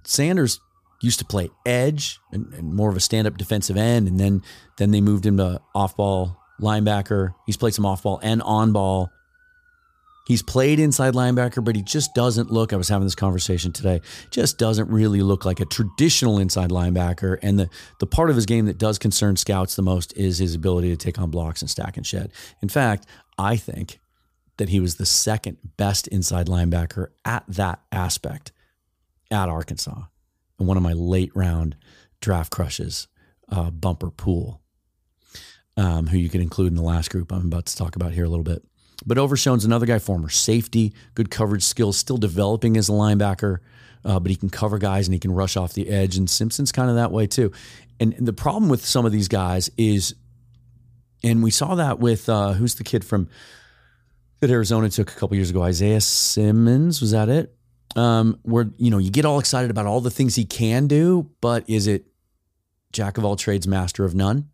[0.05, 0.61] Sanders
[1.03, 4.43] used to play edge and, and more of a stand-up defensive end, and then
[4.79, 7.35] then they moved him to off-ball linebacker.
[7.47, 9.11] He's played some off-ball and on-ball
[10.25, 12.73] He's played inside linebacker, but he just doesn't look.
[12.73, 14.01] I was having this conversation today.
[14.31, 17.39] Just doesn't really look like a traditional inside linebacker.
[17.43, 20.55] And the the part of his game that does concern scouts the most is his
[20.55, 22.31] ability to take on blocks and stack and shed.
[22.63, 23.07] In fact,
[23.37, 23.99] I think
[24.59, 28.53] that he was the second best inside linebacker at that aspect
[29.31, 30.03] at Arkansas.
[30.59, 31.77] And one of my late round
[32.21, 33.09] draft crushes,
[33.49, 34.61] uh, Bumper Pool,
[35.77, 38.25] um, who you can include in the last group I'm about to talk about here
[38.25, 38.63] a little bit.
[39.05, 43.59] But Overshown's another guy, former safety, good coverage skills, still developing as a linebacker,
[44.05, 46.17] uh, but he can cover guys and he can rush off the edge.
[46.17, 47.53] And Simpson's kind of that way too.
[48.01, 50.15] And the problem with some of these guys is,
[51.23, 53.29] and we saw that with uh, who's the kid from
[54.41, 57.01] that Arizona took a couple years ago, Isaiah Simmons.
[57.01, 57.55] Was that it?
[57.95, 61.31] Um, where you know you get all excited about all the things he can do,
[61.41, 62.07] but is it
[62.93, 64.49] jack of all trades, master of none?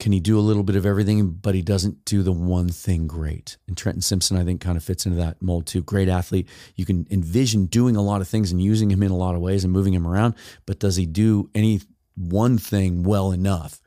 [0.00, 3.06] Can he do a little bit of everything, but he doesn't do the one thing
[3.06, 3.58] great?
[3.68, 5.82] And Trenton Simpson, I think, kind of fits into that mold too.
[5.82, 6.48] Great athlete.
[6.74, 9.42] You can envision doing a lot of things and using him in a lot of
[9.42, 10.34] ways and moving him around,
[10.64, 11.82] but does he do any
[12.16, 13.80] one thing well enough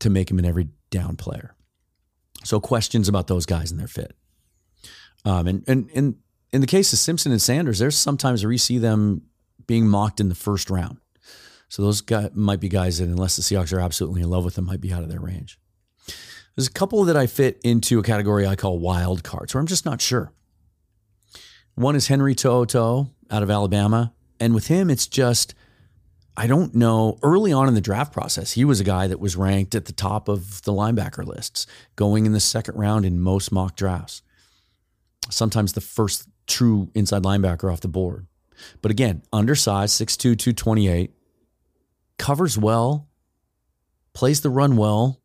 [0.00, 1.54] to make him an every down player?
[2.42, 4.16] So questions about those guys and their fit.
[5.24, 6.16] Um, and and and
[6.52, 9.22] in the case of Simpson and Sanders, there's sometimes where you see them
[9.66, 10.98] being mocked in the first round.
[11.70, 14.56] So those guys might be guys that, unless the Seahawks are absolutely in love with
[14.56, 15.58] them, might be out of their range.
[16.56, 19.68] There's a couple that I fit into a category I call wild cards, where I'm
[19.68, 20.32] just not sure.
[21.76, 25.54] One is Henry To'oTo'o out of Alabama, and with him, it's just
[26.36, 27.18] I don't know.
[27.22, 29.92] Early on in the draft process, he was a guy that was ranked at the
[29.92, 34.22] top of the linebacker lists, going in the second round in most mock drafts.
[35.28, 38.26] Sometimes the first true inside linebacker off the board.
[38.82, 41.12] But again, undersized, 6'2, 228,
[42.20, 43.08] covers well,
[44.12, 45.22] plays the run well,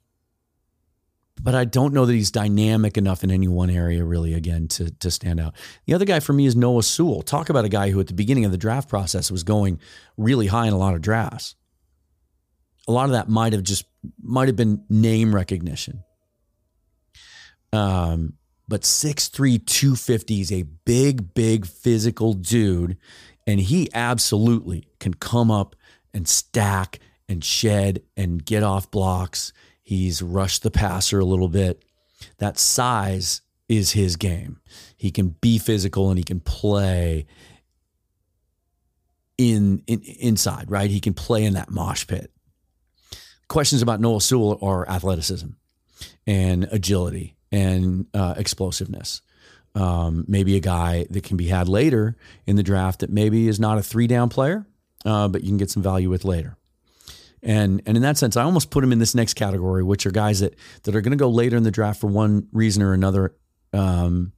[1.44, 4.90] but I don't know that he's dynamic enough in any one area really again to
[4.90, 5.54] to stand out.
[5.86, 7.22] The other guy for me is Noah Sewell.
[7.22, 9.80] Talk about a guy who at the beginning of the draft process was going
[10.16, 11.56] really high in a lot of drafts.
[12.88, 13.86] A lot of that might have just
[14.22, 16.04] might have been name recognition.
[17.74, 18.36] Um,
[18.70, 22.98] but 6'3, 250 is a big, big physical dude.
[23.46, 25.76] And he absolutely can come up
[26.16, 29.52] and stack and shed and get off blocks.
[29.84, 31.84] He's rushed the passer a little bit.
[32.38, 34.62] That size is his game.
[34.96, 37.28] He can be physical and he can play
[39.38, 40.90] in, in inside, right?
[40.90, 42.32] He can play in that mosh pit.
[43.50, 45.50] Questions about Noah Sewell are athleticism
[46.26, 49.22] and agility and uh, explosiveness.
[49.76, 53.60] Um, maybe a guy that can be had later in the draft that maybe is
[53.60, 54.66] not a three down player,
[55.06, 56.58] uh, but you can get some value with later.
[57.42, 60.12] And and in that sense, I almost put him in this next category, which are
[60.12, 62.94] guys that that are going to go later in the draft for one reason or
[62.94, 63.36] another,
[63.72, 64.34] um,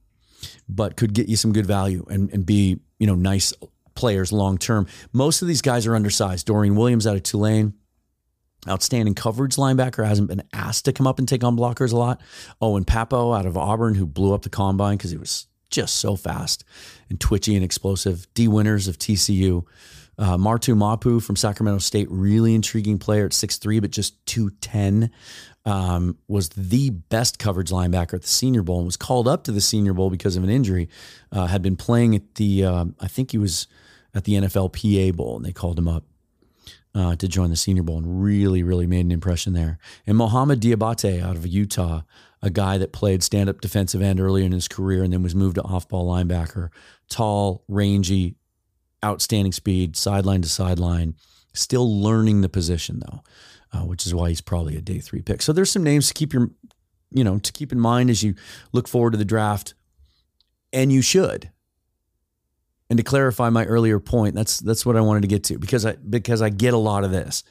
[0.68, 3.54] but could get you some good value and and be you know nice
[3.94, 4.86] players long term.
[5.12, 6.46] Most of these guys are undersized.
[6.46, 7.74] Dorian Williams out of Tulane.
[8.68, 12.20] Outstanding coverage linebacker hasn't been asked to come up and take on blockers a lot.
[12.60, 16.16] Owen Pappoe out of Auburn, who blew up the combine because he was just so
[16.16, 16.64] fast
[17.08, 18.26] and twitchy and explosive.
[18.34, 19.64] Dee Winters of TCU.
[20.18, 25.10] Uh, Marte Mapu from Sacramento State, really intriguing player at 6'3, but just 210.
[25.64, 29.52] Um, was the best coverage linebacker at the Senior Bowl and was called up to
[29.52, 30.88] the Senior Bowl because of an injury.
[31.30, 33.66] Uh, had been playing at the, uh, I think he was
[34.14, 36.04] at the NFLPA Bowl, and they called him up
[36.94, 39.78] uh, to join the Senior Bowl and really, really made an impression there.
[40.06, 42.02] And Mohamoud Diabate out of Utah,
[42.42, 45.34] a guy that played stand up defensive end earlier in his career and then was
[45.34, 46.68] moved to off ball linebacker.
[47.08, 48.36] Tall, rangy,
[49.04, 51.14] outstanding speed, sideline to sideline.
[51.54, 53.22] Still learning the position though,
[53.72, 55.42] uh, which is why he's probably a day three pick.
[55.42, 56.50] So there's some names to keep your,
[57.10, 58.34] you know, to keep in mind as you
[58.72, 59.74] look forward to the draft,
[60.72, 61.50] and you should.
[62.90, 65.84] And to clarify my earlier point, that's that's what I wanted to get to because
[65.84, 67.42] I because I get a lot of this.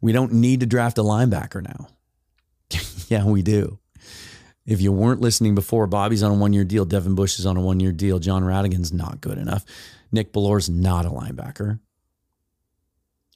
[0.00, 1.88] We don't need to draft a linebacker now.
[3.08, 3.78] yeah, we do.
[4.66, 6.84] If you weren't listening before, Bobby's on a one year deal.
[6.84, 8.18] Devin Bush is on a one year deal.
[8.18, 9.64] Jon Rhattigan's not good enough.
[10.10, 11.80] Nick Bellore's not a linebacker.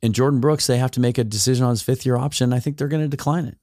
[0.02, 2.52] And Jordyn Brooks, they have to make a decision on his fifth year option.
[2.52, 3.58] I think they're going to decline it.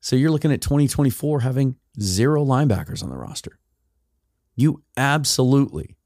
[0.00, 3.58] So you're looking at 2024 having zero linebackers on the roster.
[4.54, 5.96] You absolutely,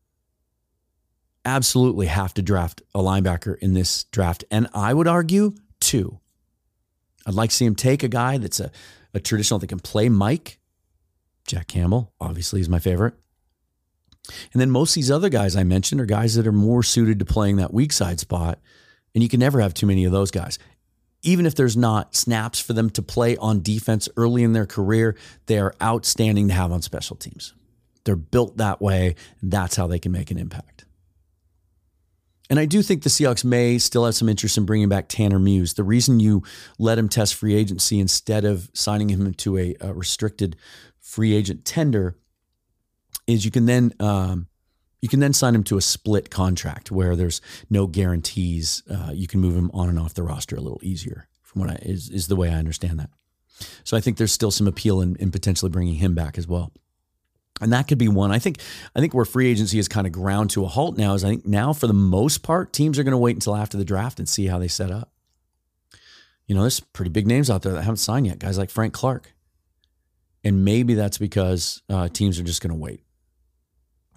[1.44, 4.44] absolutely have to draft a linebacker in this draft.
[4.50, 6.20] And I would argue two.
[7.26, 8.70] I'd like to see him take a guy that's a,
[9.14, 10.58] a traditional that can play Mike.
[11.46, 13.14] Jack Campbell, obviously, is my favorite.
[14.52, 17.18] And then most of these other guys I mentioned are guys that are more suited
[17.18, 18.60] to playing that weak side spot.
[19.14, 20.58] And you can never have too many of those guys.
[21.22, 25.16] Even if there's not snaps for them to play on defense early in their career,
[25.46, 27.54] they are outstanding to have on special teams.
[28.04, 30.84] They're built that way, that's how they can make an impact.
[32.50, 35.38] And I do think the Seahawks may still have some interest in bringing back Tanner
[35.38, 35.74] Muse.
[35.74, 36.42] The reason you
[36.78, 40.56] let him test free agency instead of signing him into a, a restricted
[41.02, 42.16] free agent tender
[43.26, 44.46] is you can then um,
[45.02, 48.82] you can then sign him to a split contract where there's no guarantees.
[48.88, 51.28] Uh, you can move him on and off the roster a little easier.
[51.42, 53.10] From what I is is the way I understand that.
[53.84, 56.72] So I think there's still some appeal in, in potentially bringing him back as well.
[57.60, 58.32] And that could be one.
[58.32, 58.60] I think
[58.96, 61.28] I think where free agency is kind of ground to a halt now is I
[61.28, 64.18] think now for the most part teams are going to wait until after the draft
[64.18, 65.12] and see how they set up.
[66.46, 68.38] You know, there's pretty big names out there that haven't signed yet.
[68.38, 69.32] Guys like Frank Clark,
[70.44, 73.04] and maybe that's because uh, teams are just going to wait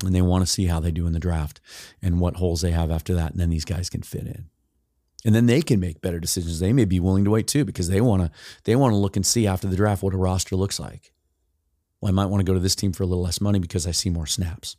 [0.03, 1.61] and they want to see how they do in the draft
[2.01, 3.31] and what holes they have after that.
[3.31, 4.49] And then these guys can fit in.
[5.23, 6.59] And then they can make better decisions.
[6.59, 8.31] They may be willing to wait too because they want to
[8.63, 11.11] they want to look and see after the draft what a roster looks like.
[11.99, 13.87] Well, I might want to go to this team for a little less money because
[13.87, 14.77] I see more snaps.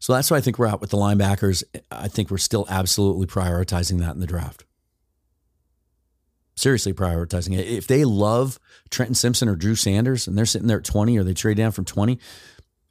[0.00, 1.62] So that's why I think we're out with the linebackers.
[1.90, 4.64] I think we're still absolutely prioritizing that in the draft
[6.58, 7.66] seriously prioritizing it.
[7.66, 8.58] If they love
[8.90, 11.72] Trenton Simpson or Drew Sanders and they're sitting there at 20 or they trade down
[11.72, 12.18] from 20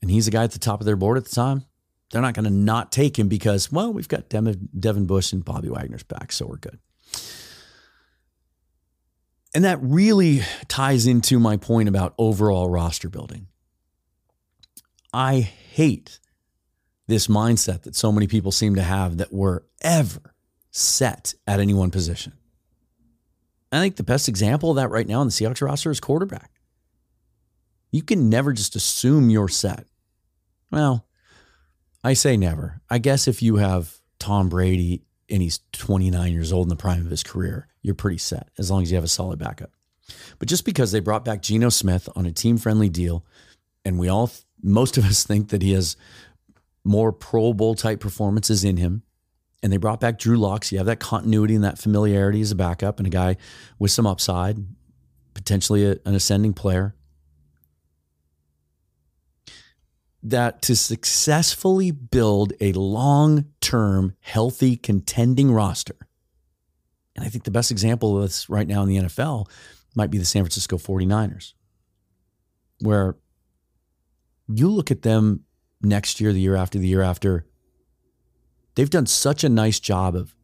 [0.02, 1.66] and he's the guy at the top of their board at the time,
[2.12, 5.70] they're not going to not take him because, well, we've got Devin Bush and Bobby
[5.70, 6.80] Wagner's back, so we're good.
[9.54, 13.48] And that really ties into my point about overall roster building.
[15.12, 16.20] I hate
[17.08, 20.36] this mindset that so many people seem to have that we're ever
[20.70, 22.34] set at any one position.
[23.72, 26.52] I think the best example of that right now in the Seahawks roster is quarterback.
[27.92, 29.86] You can never just assume you're set.
[30.72, 31.06] Well,
[32.04, 32.82] I say never.
[32.90, 37.06] I guess if you have Tom Brady and he's 29 years old in the prime
[37.06, 39.72] of his career, you're pretty set as long as you have a solid backup.
[40.40, 43.26] But just because they brought back Geno Smith on a team friendly deal,
[43.84, 45.98] and we all, most of us think that he has
[46.84, 49.04] more Pro Bowl type performances in him
[49.68, 50.64] and they brought back Drew Lock.
[50.64, 53.36] So you have that continuity and that familiarity as a backup and a guy
[53.78, 54.66] with some upside,
[55.34, 56.96] potentially a, an ascending player.
[60.24, 65.98] That to successfully build a long term, healthy, contending roster.
[67.18, 69.50] And I think the best example of this right now in the NFL
[69.96, 71.56] might be the San Francisco 49ers,
[72.80, 73.18] where
[74.48, 75.44] you look at them
[75.82, 77.46] next year, the year after, the year after,
[78.78, 80.36] they've done such a nice job of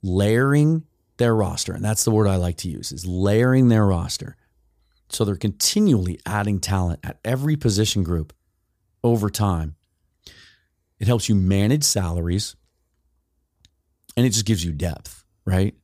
[0.00, 0.84] layering
[1.16, 1.72] their roster.
[1.72, 4.36] And that's the word I like to use is layering their roster.
[5.08, 8.32] So they're continually adding talent at every position group
[9.02, 9.74] over time.
[11.00, 12.54] It helps you manage salaries
[14.16, 15.74] and it just gives you depth, right?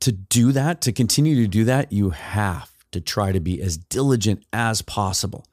[0.00, 3.76] To do that, to continue to do that, you have to try to be as
[3.76, 5.44] diligent as possible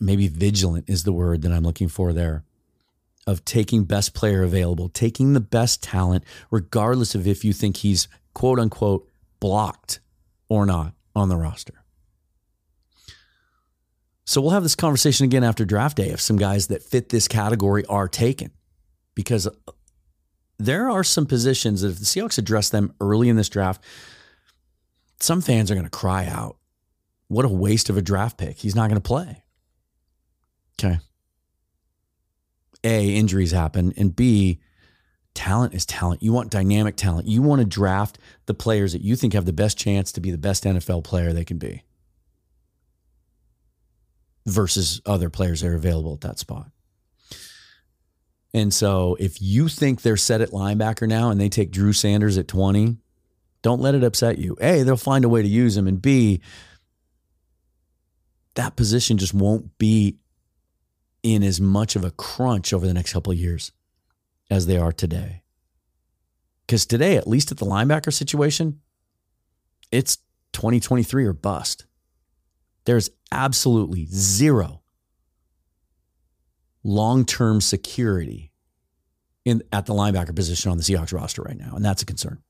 [0.00, 2.44] maybe vigilant is the word that I'm looking for there
[3.26, 8.08] of taking best player available, taking the best talent, regardless of if you think he's
[8.34, 9.08] quote unquote
[9.40, 10.00] blocked
[10.48, 11.82] or not on the roster.
[14.24, 17.28] So we'll have this conversation again after draft day if some guys that fit this
[17.28, 18.50] category are taken,
[19.14, 19.48] because
[20.58, 23.82] there are some positions that if the Seahawks address them early in this draft,
[25.20, 26.56] some fans are going to cry out,
[27.28, 28.58] What a waste of a draft pick.
[28.58, 29.44] He's not going to play.
[30.78, 30.98] Okay.
[32.84, 34.60] A, injuries happen, and B,
[35.34, 36.22] talent is talent.
[36.22, 37.26] You want dynamic talent.
[37.26, 40.30] You want to draft the players that you think have the best chance to be
[40.30, 41.82] the best NFL player they can be
[44.46, 46.70] versus other players that are available at that spot.
[48.54, 52.38] And so if you think they're set at linebacker now and they take Drew Sanders
[52.38, 52.96] at 20,
[53.60, 54.56] don't let it upset you.
[54.60, 55.86] A, they'll find a way to use him.
[55.86, 56.40] And B,
[58.54, 60.16] that position just won't be
[61.26, 63.72] in as much of a crunch over the next couple of years
[64.48, 65.42] as they are today.
[66.66, 68.80] Because today, at least at the linebacker situation,
[69.90, 70.18] it's
[70.52, 71.86] 2023 or bust.
[72.84, 74.82] There's absolutely zero
[76.84, 78.52] long-term security
[79.44, 82.42] in at the linebacker position on the Seahawks roster right now, and that's a concern.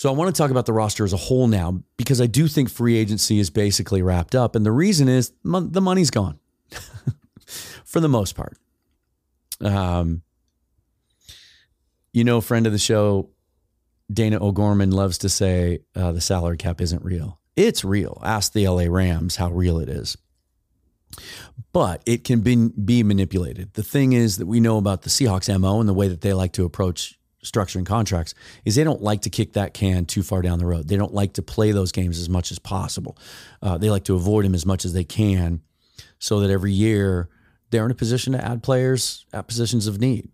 [0.00, 2.48] So I want to talk about the roster as a whole now because I do
[2.48, 4.56] think free agency is basically wrapped up.
[4.56, 6.38] And the reason is the money's gone
[7.84, 8.56] for the most part.
[9.60, 10.22] Um,
[12.14, 13.28] you know, friend of the show,
[14.10, 17.38] Dana O'Gorman loves to say uh, the salary cap isn't real.
[17.54, 18.22] It's real.
[18.24, 20.16] Ask the LA Rams how real it is.
[21.74, 23.74] But it can be, be manipulated.
[23.74, 26.32] The thing is that we know about the Seahawks MO and the way that they
[26.32, 28.34] like to approach structuring contracts
[28.64, 30.88] is they don't like to kick that can too far down the road.
[30.88, 33.16] They don't like to play those games as much as possible.
[33.62, 35.62] Uh, they like to avoid them as much as they can
[36.18, 37.28] so that every year
[37.70, 40.28] they're in a position to add players at positions of need.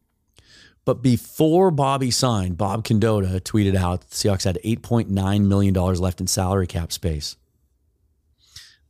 [0.85, 6.27] But before Bobby signed, Bob Condotta tweeted out the Seahawks had $8.9 million left in
[6.27, 7.37] salary cap space.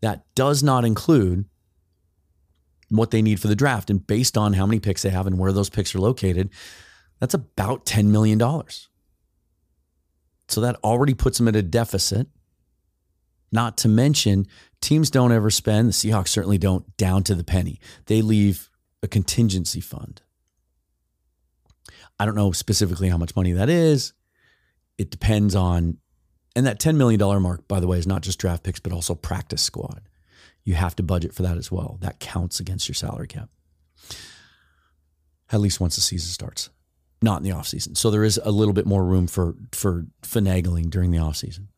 [0.03, 1.47] That does not include
[2.91, 3.89] what they need for the draft.
[3.89, 6.51] And based on how many picks they have and where those picks are located,
[7.19, 8.41] that's about $10 million.
[10.49, 12.29] So that already puts them at a deficit.
[13.53, 14.47] Not to mention,
[14.81, 17.81] teams don't ever spend, the Seahawks certainly don't, down to the penny.
[18.07, 18.69] They leave
[19.03, 20.23] a contingency fund.
[22.19, 24.13] I don't know specifically how much money that is.
[24.99, 25.99] It depends on,
[26.55, 29.15] and that $10 million mark, by the way, is not just draft picks, but also
[29.15, 30.09] practice squad.
[30.65, 31.99] You have to budget for that as well.
[32.01, 33.51] That counts against your salary cap.
[35.53, 36.71] At least once the season starts,
[37.23, 37.97] not in the offseason.
[37.97, 41.69] So there is a little bit more room for, for finagling during the offseason.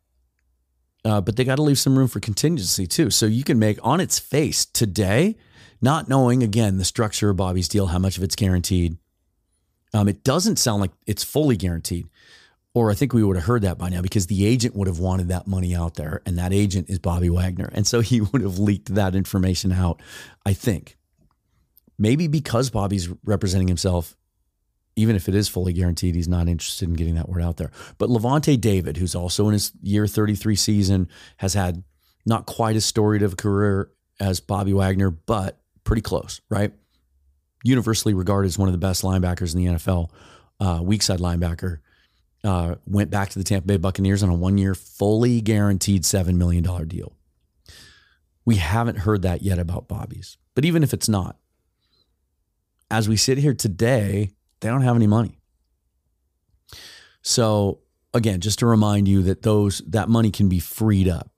[1.04, 3.10] Uh, but they got to leave some room for contingency too.
[3.10, 5.36] So you can make on its face today,
[5.80, 8.98] not knowing again the structure of Bobby's deal, how much of it's guaranteed.
[9.94, 12.08] Um, it doesn't sound like it's fully guaranteed,
[12.74, 14.98] or I think we would have heard that by now because the agent would have
[14.98, 18.42] wanted that money out there, and that agent is Bobby Wagner, and so he would
[18.42, 20.02] have leaked that information out.
[20.44, 20.98] I think
[21.98, 24.14] maybe because Bobby's representing himself
[24.98, 27.70] even if it is fully guaranteed, he's not interested in getting that word out there.
[27.98, 31.84] But Lavonte David, who's also in his year 33 season, has had
[32.26, 36.72] not quite as storied of a career as Bobby Wagner, but pretty close, right?
[37.62, 40.10] Universally regarded as one of the best linebackers in the NFL,
[40.58, 41.78] uh, weak side linebacker.
[42.42, 46.34] Uh, went back to the Tampa Bay Buccaneers on a one year, fully guaranteed $7
[46.34, 47.12] million deal.
[48.44, 50.38] We haven't heard that yet about Bobby's.
[50.56, 51.36] But even if it's not,
[52.90, 55.38] as we sit here today, they don't have any money.
[57.22, 57.80] So
[58.14, 61.30] again, just to remind you that those that money can be freed up.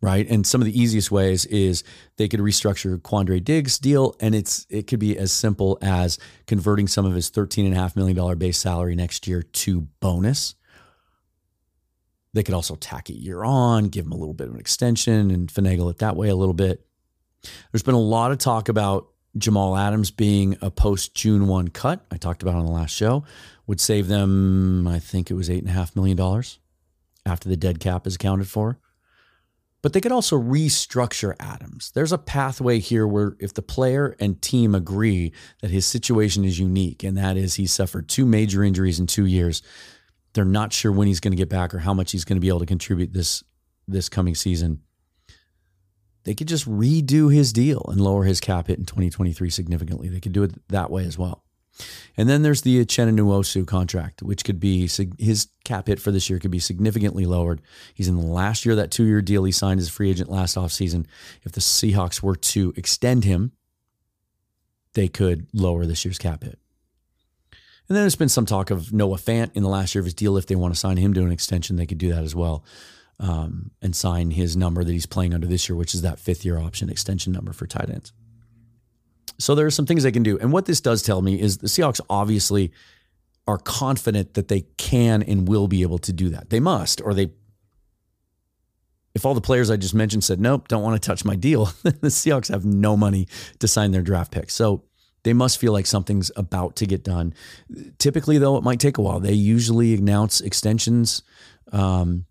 [0.00, 0.28] Right.
[0.28, 1.82] And some of the easiest ways is
[2.18, 4.14] they could restructure Quandre Diggs deal.
[4.20, 8.58] And it's it could be as simple as converting some of his $13.5 million base
[8.58, 10.56] salary next year to bonus.
[12.34, 15.30] They could also tack a year on, give him a little bit of an extension
[15.30, 16.84] and finagle it that way a little bit.
[17.72, 22.04] There's been a lot of talk about Jamal Adams being a post June 1 cut,
[22.10, 23.24] I talked about on the last show,
[23.66, 26.44] would save them, I think it was $8.5 million
[27.26, 28.78] after the dead cap is accounted for.
[29.82, 31.90] But they could also restructure Adams.
[31.94, 36.58] There's a pathway here where if the player and team agree that his situation is
[36.58, 39.62] unique, and that is he suffered two major injuries in two years,
[40.32, 42.40] they're not sure when he's going to get back or how much he's going to
[42.40, 43.44] be able to contribute this
[43.86, 44.80] this coming season
[46.24, 50.08] they could just redo his deal and lower his cap hit in 2023 significantly.
[50.08, 51.44] They could do it that way as well.
[52.16, 56.30] And then there's the Uchenna Nwosu contract, which could be his cap hit for this
[56.30, 57.60] year could be significantly lowered.
[57.94, 60.10] He's in the last year of that two year deal he signed as a free
[60.10, 61.06] agent last offseason.
[61.42, 63.52] If the Seahawks were to extend him,
[64.94, 66.58] they could lower this year's cap hit.
[67.88, 70.14] And then there's been some talk of Noah Fant in the last year of his
[70.14, 70.36] deal.
[70.36, 72.64] If they want to sign him to an extension, they could do that as well
[73.20, 76.44] um, and sign his number that he's playing under this year, which is that fifth
[76.44, 78.12] year option extension number for tight ends.
[79.38, 80.38] So there are some things they can do.
[80.38, 82.72] And what this does tell me is the Seahawks obviously
[83.46, 86.50] are confident that they can and will be able to do that.
[86.50, 87.30] They must, or they,
[89.14, 91.66] if all the players I just mentioned said, nope, don't want to touch my deal,
[91.82, 94.54] the Seahawks have no money to sign their draft picks.
[94.54, 94.84] So
[95.24, 97.34] they must feel like something's about to get done.
[97.98, 99.20] Typically, though, it might take a while.
[99.20, 101.22] They usually announce extensions.
[101.72, 102.26] Um,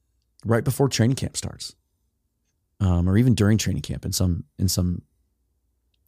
[0.46, 1.76] right before training camp starts,
[2.80, 5.02] um, or even during training camp in some in some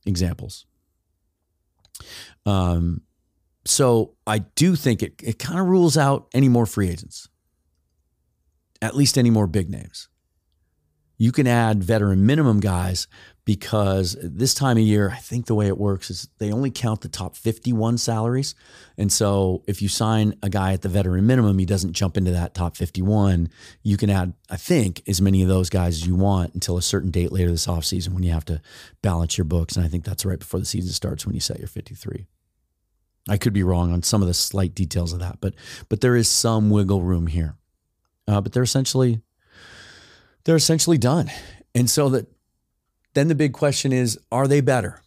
[0.05, 0.65] examples.
[2.45, 3.01] Um,
[3.65, 7.29] so I do think it it kind of rules out any more free agents,
[8.81, 10.07] at least any more big names.
[11.17, 13.07] You can add veteran minimum guys,
[13.45, 17.01] because this time of year, I think the way it works is they only count
[17.01, 18.55] the top 51 salaries.
[18.97, 22.31] And so if you sign a guy at the veteran minimum, he doesn't jump into
[22.31, 23.49] that top 51.
[23.83, 26.81] You can add, I think, as many of those guys as you want until a
[26.81, 28.61] certain date later this offseason when you have to
[29.03, 29.75] balance your books.
[29.75, 32.25] And I think that's right before the season starts when you set your 53.
[33.29, 35.55] I could be wrong on some of the slight details of that, but
[35.89, 37.55] but there is some wiggle room here.
[38.27, 39.21] Uh, but they're essentially
[40.43, 41.31] they're essentially done.
[41.73, 42.27] And so that
[43.15, 45.01] then the big question is are they better?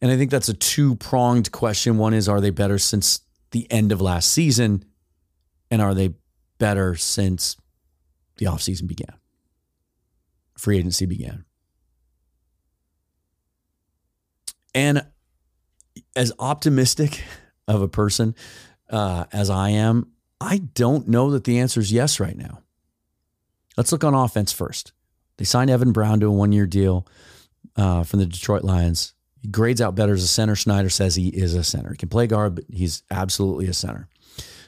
[0.00, 1.98] And I think that's a two pronged question.
[1.98, 3.20] One is are they better since
[3.50, 4.84] the end of last season?
[5.70, 6.14] And are they
[6.58, 7.56] better since
[8.36, 9.14] the offseason began?
[10.56, 11.44] Free agency began.
[14.74, 15.06] And
[16.14, 17.22] as optimistic
[17.68, 18.34] of a person
[18.88, 22.62] uh, as I am, I don't know that the answer is yes right now.
[23.76, 24.92] Let's look on offense first.
[25.40, 27.06] They signed Evan Brown to a one year deal
[27.74, 29.14] uh, from the Detroit Lions.
[29.40, 30.54] He grades out better as a center.
[30.54, 31.92] Schneider says he is a center.
[31.92, 34.06] He can play guard, but he's absolutely a center.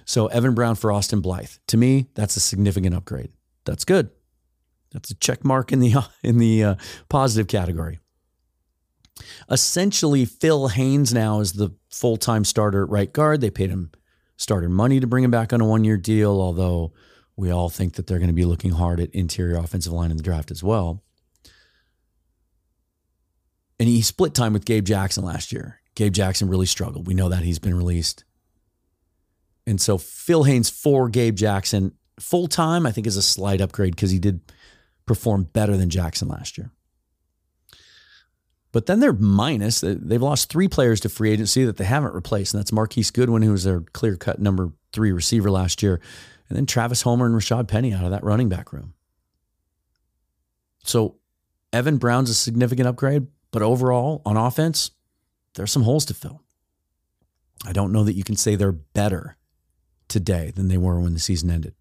[0.06, 1.50] So Evan Brown for Austin Blythe.
[1.66, 3.32] To me, that's a significant upgrade.
[3.66, 4.12] That's good.
[4.92, 5.92] That's a check mark in the
[6.22, 6.74] in the uh,
[7.10, 7.98] positive category.
[9.50, 13.42] Essentially, Phil Haynes now is the full time starter at right guard.
[13.42, 13.90] They paid him
[14.38, 16.94] starter money to bring him back on a one year deal, although
[17.36, 20.16] we all think that they're going to be looking hard at interior offensive line in
[20.16, 21.02] the draft as well.
[23.78, 25.80] And he split time with Gabe Jackson last year.
[25.94, 27.06] Gabe Jackson really struggled.
[27.06, 28.24] We know that he's been released.
[29.66, 33.96] And so Phil Haynes for Gabe Jackson full time, I think, is a slight upgrade
[33.96, 34.40] because he did
[35.06, 36.70] perform better than Jackson last year.
[38.72, 39.82] But then they're minus.
[39.82, 42.54] They've lost three players to free agency that they haven't replaced.
[42.54, 46.00] And that's Marquise Goodwin, who was their clear cut number three receiver last year.
[46.52, 48.92] And then Travis Homer and Rashaad Penny out of that running back room.
[50.84, 51.16] So
[51.72, 54.90] Evan Brown's a significant upgrade, but overall on offense,
[55.54, 56.42] there's some holes to fill.
[57.64, 59.36] I don't know that you can say they're better
[60.08, 61.74] today than they were when the season ended.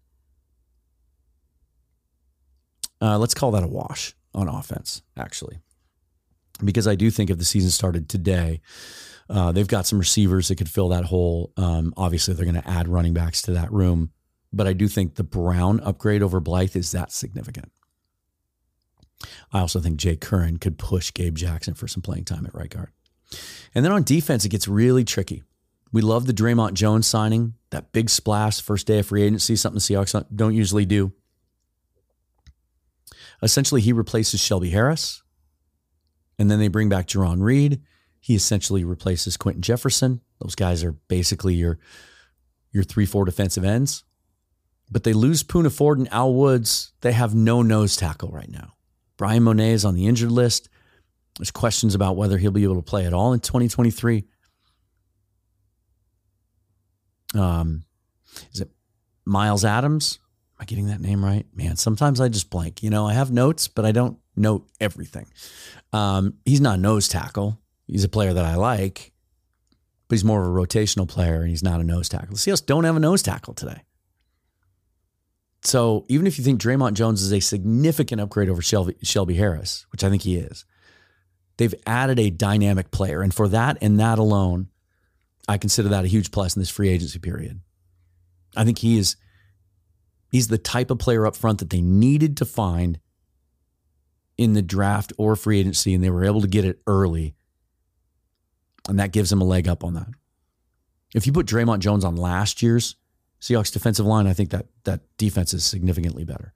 [3.00, 5.58] Uh, let's call that a wash on offense, actually
[6.64, 8.60] because I do think if the season started today,
[9.28, 11.52] uh, they've got some receivers that could fill that hole.
[11.56, 14.10] Um, obviously, they're going to add running backs to that room,
[14.52, 17.72] but I do think the Brown upgrade over Blythe is that significant.
[19.52, 22.70] I also think Jake Curhan could push Gabe Jackson for some playing time at right
[22.70, 22.90] guard.
[23.74, 25.42] And then on defense, it gets really tricky.
[25.92, 29.76] We love the Dre'Mont Jones signing, that big splash, first day of free agency, something
[29.76, 31.12] the Seahawks don't usually do.
[33.42, 35.22] Essentially, he replaces Shelby Harris
[36.38, 37.82] and then they bring back Jarran Reed.
[38.20, 40.20] He essentially replaces Quinton Jefferson.
[40.40, 41.78] Those guys are basically your
[42.72, 44.04] your three four defensive ends.
[44.92, 46.92] But they lose Poona Ford and Al Woods.
[47.00, 48.74] They have no nose tackle right now.
[49.16, 50.68] Bryan Mone is on the injured list.
[51.38, 54.24] There's questions about whether he'll be able to play at all in 2023.
[57.34, 57.84] Um,
[58.52, 58.70] is it
[59.24, 60.18] Myles Adams?
[60.58, 61.46] Am I getting that name right?
[61.54, 62.82] Man, sometimes I just blank.
[62.82, 65.26] You know, I have notes, but I don't note everything.
[65.94, 67.58] Um, he's not a nose tackle.
[67.86, 69.12] He's a player that I like,
[70.08, 72.34] but he's more of a rotational player and he's not a nose tackle.
[72.34, 73.82] The Seahawks don't have a nose tackle today.
[75.64, 79.86] So even if you think Dre'Mont Jones is a significant upgrade over Shelby, Shelby Harris,
[79.92, 80.64] which I think he is,
[81.56, 83.22] they've added a dynamic player.
[83.22, 84.68] And for that and that alone,
[85.48, 87.60] I consider that a huge plus in this free agency period.
[88.56, 89.16] I think he is
[90.30, 92.98] he's the type of player up front that they needed to find
[94.36, 97.34] in the draft or free agency, and they were able to get it early.
[98.88, 100.08] And that gives them a leg up on that.
[101.14, 102.96] If you put Dre'Mont Jones on last year's
[103.42, 106.54] Seahawks defensive line, I think that that defense is significantly better.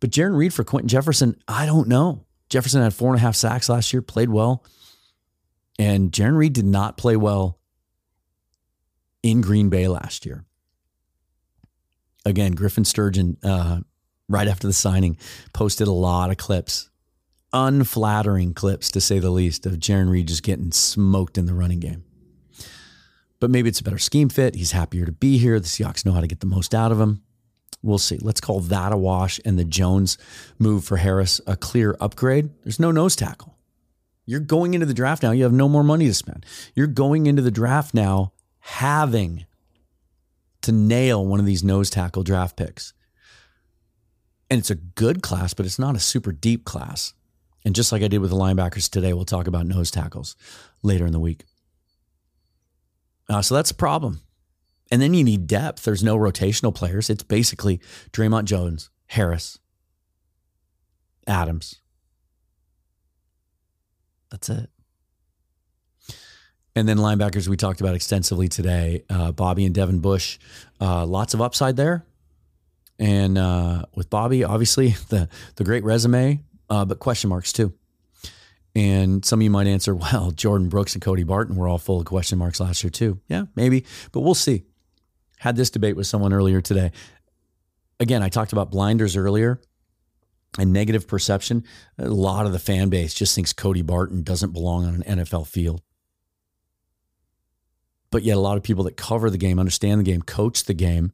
[0.00, 2.26] But Jarran Reed for Quinton Jefferson, I don't know.
[2.50, 4.64] Jefferson had four and a half sacks last year, played well.
[5.78, 7.58] And Jarran Reed did not play well
[9.22, 10.44] in Green Bay last year.
[12.26, 13.80] Again, Griffin Sturgeon, uh,
[14.28, 15.16] right after the signing,
[15.52, 16.90] posted a lot of clips
[17.52, 21.80] unflattering clips, to say the least, of Jarran Reed just getting smoked in the running
[21.80, 22.04] game.
[23.40, 24.54] But maybe it's a better scheme fit.
[24.54, 25.58] He's happier to be here.
[25.58, 27.22] The Seahawks know how to get the most out of him.
[27.82, 28.18] We'll see.
[28.18, 30.18] Let's call that a wash and the Jones
[30.58, 32.50] move for Harris a clear upgrade.
[32.62, 33.56] There's no nose tackle.
[34.26, 35.30] You're going into the draft now.
[35.30, 36.44] You have no more money to spend.
[36.74, 39.46] You're going into the draft now having
[40.62, 42.92] to nail one of these nose tackle draft picks.
[44.50, 47.14] And it's a good class, but it's not a super deep class.
[47.64, 50.36] And just like I did with the linebackers today, we'll talk about nose tackles
[50.82, 51.44] later in the week.
[53.30, 54.20] Uh, so that's a problem.
[54.90, 55.84] And then you need depth.
[55.84, 57.08] There's no rotational players.
[57.08, 59.60] It's basically Dre'Mont Jones, Harris,
[61.28, 61.76] Adams.
[64.32, 64.68] That's it.
[66.74, 69.04] And then linebackers we talked about extensively today.
[69.08, 70.38] Uh, Bobby and Devin Bush,
[70.80, 72.04] uh, lots of upside there.
[72.98, 77.74] And uh, with Bobby, obviously the the great resume, uh, but question marks too.
[78.74, 82.00] And some of you might answer, well, Jordyn Brooks and Cody Barton were all full
[82.00, 83.20] of question marks last year too.
[83.28, 84.64] Yeah, maybe, but we'll see.
[85.38, 86.92] Had this debate with someone earlier today.
[87.98, 89.60] Again, I talked about blinders earlier
[90.58, 91.64] and negative perception.
[91.98, 95.46] A lot of the fan base just thinks Cody Barton doesn't belong on an NFL
[95.46, 95.82] field.
[98.10, 100.74] But yet, a lot of people that cover the game, understand the game, coach the
[100.74, 101.12] game,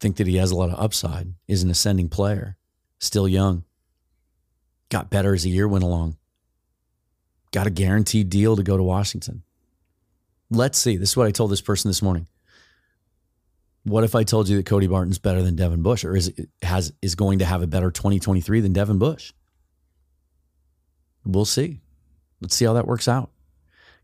[0.00, 2.56] think that he has a lot of upside, is an ascending player,
[3.00, 3.64] still young
[4.88, 6.16] got better as the year went along.
[7.52, 9.42] Got a guaranteed deal to go to Washington.
[10.50, 10.96] Let's see.
[10.96, 12.26] This is what I told this person this morning.
[13.84, 16.32] What if I told you that Cody Barton's better than Devin Bush or is
[16.62, 19.32] has is going to have a better 2023 than Devin Bush?
[21.24, 21.80] We'll see.
[22.40, 23.30] Let's see how that works out.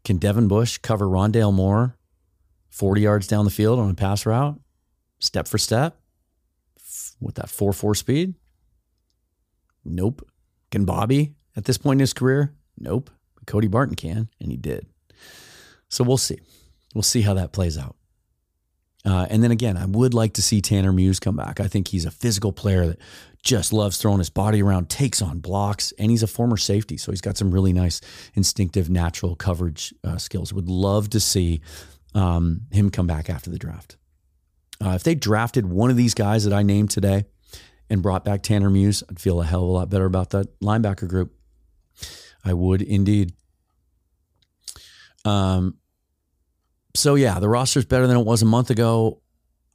[0.05, 1.97] Can Devin Bush cover Rondale Moore
[2.71, 4.59] 40 yards down the field on a pass route,
[5.19, 5.99] step for step,
[7.21, 8.35] with that 4 4 speed?
[9.85, 10.27] Nope.
[10.75, 12.53] Can Bobby at this point in his career?
[12.77, 13.09] Nope.
[13.47, 14.89] Cody Barton can, and he did.
[15.89, 16.41] So we'll see.
[16.97, 17.95] We'll see how that plays out.
[19.05, 21.61] Uh, and then again, I would like to see Tanner Muse come back.
[21.61, 22.99] I think he's a physical player that
[23.45, 26.97] just loves throwing his body around, takes on blocks, and he's a former safety.
[26.97, 28.01] So he's got some really nice
[28.35, 30.53] instinctive, natural coverage uh, skills.
[30.53, 31.61] Would love to see
[32.17, 33.97] um, him come back after the draft.
[34.85, 37.27] Uh, if they drafted one of these guys that I named today
[37.91, 40.59] and brought back Tanner Muse, I'd feel a hell of a lot better about that
[40.61, 41.35] linebacker group.
[42.45, 43.33] I would indeed.
[45.25, 45.79] Um,
[46.95, 49.21] so yeah, the roster's better than it was a month ago.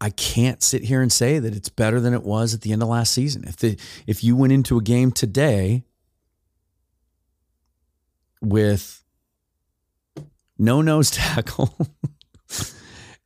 [0.01, 2.81] I can't sit here and say that it's better than it was at the end
[2.81, 3.43] of last season.
[3.45, 5.83] If the if you went into a game today
[8.41, 9.03] with
[10.57, 11.75] no nose tackle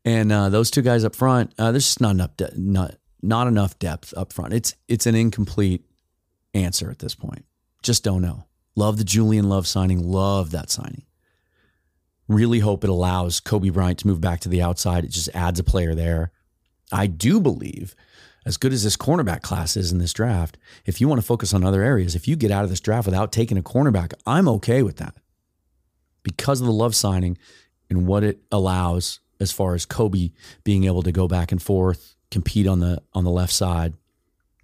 [0.04, 3.48] and uh, those two guys up front, uh, there's just not enough de- not not
[3.48, 4.54] enough depth up front.
[4.54, 5.84] It's it's an incomplete
[6.54, 7.46] answer at this point.
[7.82, 8.46] Just don't know.
[8.76, 10.04] Love the Julian Love signing.
[10.04, 11.04] Love that signing.
[12.28, 15.04] Really hope it allows Coby Bryant to move back to the outside.
[15.04, 16.32] It just adds a player there.
[16.92, 17.96] I do believe,
[18.46, 21.54] as good as this cornerback class is in this draft, if you want to focus
[21.54, 24.48] on other areas, if you get out of this draft without taking a cornerback, I'm
[24.48, 25.16] okay with that
[26.24, 27.38] because of the love signing
[27.90, 30.32] and what it allows as far as Kobe
[30.64, 33.94] being able to go back and forth, compete on the on the left side.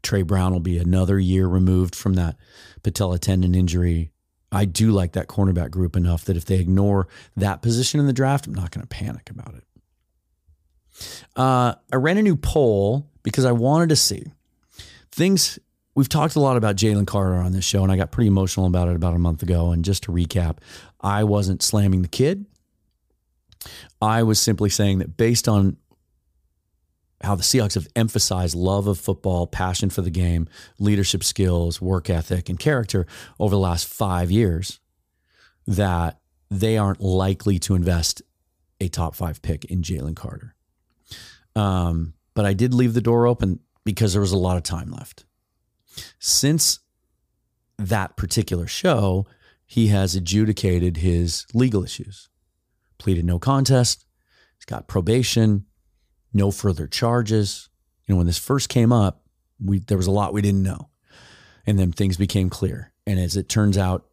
[0.02, 2.36] Tre Brown will be another year removed from that
[2.84, 4.12] patella tendon injury.
[4.52, 7.08] I do like that cornerback group enough that if they ignore
[7.38, 9.64] that position in the draft, I'm not going to panic about it.
[11.36, 14.24] Uh, I ran a new poll because I wanted to see
[15.12, 15.60] things.
[15.94, 18.66] We've talked a lot about Jalen Carter on this show, and I got pretty emotional
[18.66, 19.72] about it about a month ago.
[19.72, 20.58] And just to recap,
[21.02, 22.46] I wasn't slamming the kid.
[24.02, 25.78] I was simply saying that based on
[27.22, 30.48] how the Seahawks have emphasized love of football, passion for the game,
[30.80, 33.06] leadership skills, work ethic, and character
[33.40, 34.80] over the last five years,
[35.68, 38.22] that they aren't likely to invest
[38.80, 40.56] a top five pick in Jalen Carter.
[41.56, 44.90] Um, but I did leave the door open because there was a lot of time
[44.92, 45.26] left.
[46.20, 46.80] Since
[47.78, 49.26] that particular show,
[49.66, 52.30] he has adjudicated his legal issues,
[52.98, 54.06] pleaded no contest,
[54.58, 55.66] he's got probation,
[56.34, 57.70] no further charges.
[58.06, 59.24] You know, when this first came up,
[59.64, 60.90] we there was a lot we didn't know.
[61.66, 62.92] And then things became clear.
[63.06, 64.06] And as it turns out,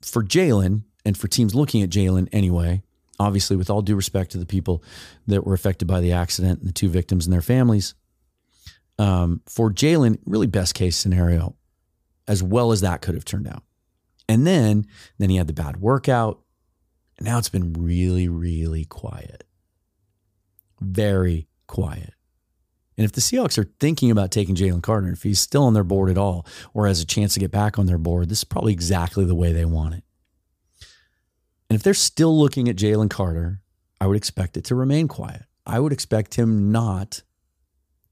[0.00, 2.82] for Jalen and for teams looking at Jalen anyway,
[3.18, 4.82] obviously, with all due respect to the people
[5.26, 7.94] that were affected by the accident and the two victims and their families,
[8.98, 11.56] um, for Jalen, really best case scenario,
[12.28, 13.62] as well as that could have turned out.
[14.28, 14.86] And then,
[15.18, 16.40] then he had the bad workout.
[17.18, 19.44] And now it's been really, really quiet.
[20.80, 22.14] Very quiet.
[22.96, 25.84] And if the Seahawks are thinking about taking Jalen Carter, if he's still on their
[25.84, 28.44] board at all, or has a chance to get back on their board, this is
[28.44, 30.04] probably exactly the way they want it.
[31.68, 33.60] And if they're still looking at Jalen Carter,
[34.00, 35.42] I would expect it to remain quiet.
[35.66, 37.22] I would expect him not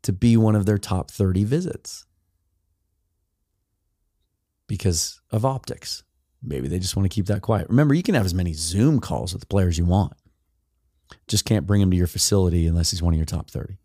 [0.02, 2.06] to be one of their top 30 visits
[4.66, 6.02] because of optics.
[6.42, 7.68] Maybe they just want to keep that quiet.
[7.68, 10.14] Remember, you can have as many Zoom calls with the players you want.
[11.28, 13.78] Just can't bring him to your facility unless he's one of your top 30.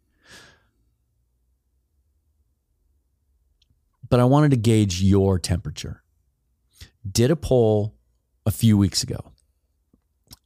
[4.10, 6.04] But I wanted to gauge your temperature.
[7.10, 7.96] Did a poll
[8.46, 9.32] a few weeks ago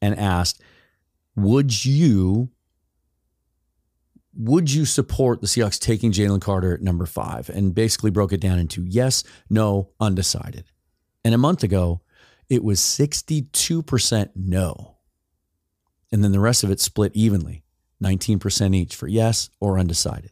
[0.01, 0.61] and asked,
[1.35, 2.49] would you
[4.33, 7.49] would you support the Seahawks taking Jalen Carter at number five?
[7.49, 10.65] And basically broke it down into yes, no, undecided.
[11.25, 12.01] And a month ago,
[12.49, 14.95] it was 62% no.
[16.11, 17.63] And then the rest of it split evenly
[18.03, 20.31] 19% each for yes or undecided.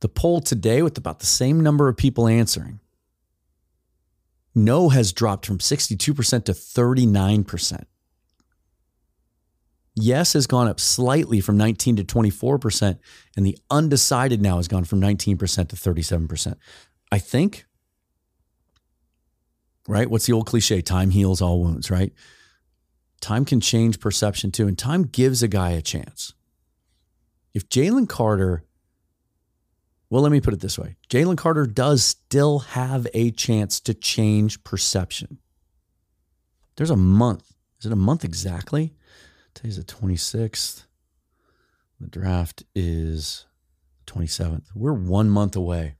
[0.00, 2.80] The poll today, with about the same number of people answering,
[4.54, 7.84] no has dropped from 62% to 39%.
[9.96, 12.98] Yes has gone up slightly from 19 to 24%,
[13.36, 15.38] and the undecided now has gone from 19%
[15.68, 16.54] to 37%.
[17.10, 17.64] I think,
[19.86, 20.10] right?
[20.10, 20.82] What's the old cliche?
[20.82, 22.12] Time heals all wounds, right?
[23.24, 26.34] Time can change perception too, and time gives a guy a chance.
[27.54, 28.64] If Jalen Carter,
[30.10, 33.94] well, let me put it this way Jalen Carter does still have a chance to
[33.94, 35.38] change perception.
[36.76, 37.54] There's a month.
[37.80, 38.92] Is it a month exactly?
[39.54, 40.84] Today's the 26th.
[41.98, 43.46] The draft is
[44.06, 44.66] 27th.
[44.74, 45.94] We're one month away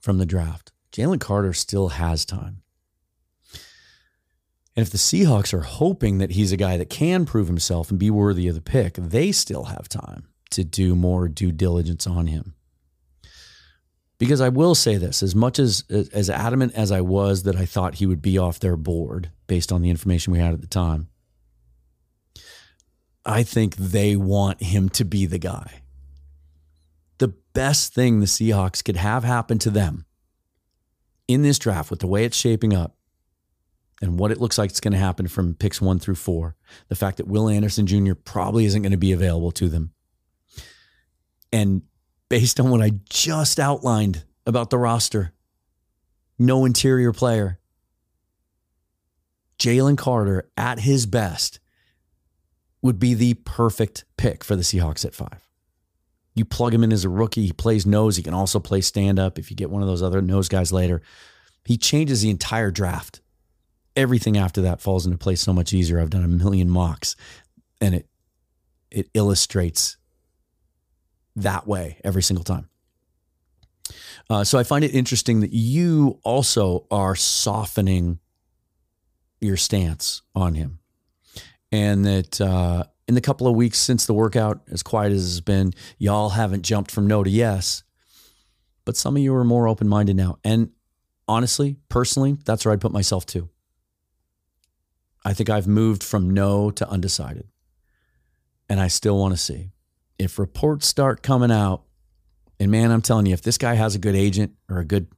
[0.00, 0.72] from the draft.
[0.90, 2.62] Jalen Carter still has time.
[4.76, 7.98] And if the Seahawks are hoping that he's a guy that can prove himself and
[7.98, 12.26] be worthy of the pick, they still have time to do more due diligence on
[12.26, 12.54] him.
[14.18, 17.66] Because I will say this, as much as as adamant as I was that I
[17.66, 20.66] thought he would be off their board based on the information we had at the
[20.66, 21.08] time,
[23.26, 25.82] I think they want him to be the guy.
[27.18, 30.06] The best thing the Seahawks could have happen to them
[31.26, 32.96] in this draft with the way it's shaping up
[34.04, 36.56] and what it looks like it's going to happen from picks one through four,
[36.88, 38.12] the fact that Will Anderson Jr.
[38.12, 39.92] probably isn't going to be available to them.
[41.50, 41.82] And
[42.28, 45.32] based on what I just outlined about the roster,
[46.38, 47.58] no interior player,
[49.58, 51.58] Jalen Carter at his best
[52.82, 55.48] would be the perfect pick for the Seahawks at five.
[56.34, 59.18] You plug him in as a rookie, he plays nose, he can also play stand
[59.18, 61.00] up if you get one of those other nose guys later.
[61.64, 63.22] He changes the entire draft
[63.96, 66.00] everything after that falls into place so much easier.
[66.00, 67.16] I've done a million mocks
[67.80, 68.08] and it
[68.90, 69.96] it illustrates
[71.36, 72.68] that way every single time.
[74.30, 78.20] Uh, so I find it interesting that you also are softening
[79.40, 80.78] your stance on him,
[81.72, 85.40] and that uh, in the couple of weeks since the workout, as quiet as it's
[85.40, 87.82] been, y'all haven't jumped from no to yes,
[88.84, 90.38] but some of you are more open minded now.
[90.44, 90.70] And
[91.28, 93.50] honestly, personally, that's where I'd put myself too.
[95.24, 97.48] I think I've moved from no to undecided.
[98.68, 99.70] And I still want to see.
[100.18, 101.82] If reports start coming out,
[102.60, 105.08] and man, I'm telling you, if this guy has a good agent or a good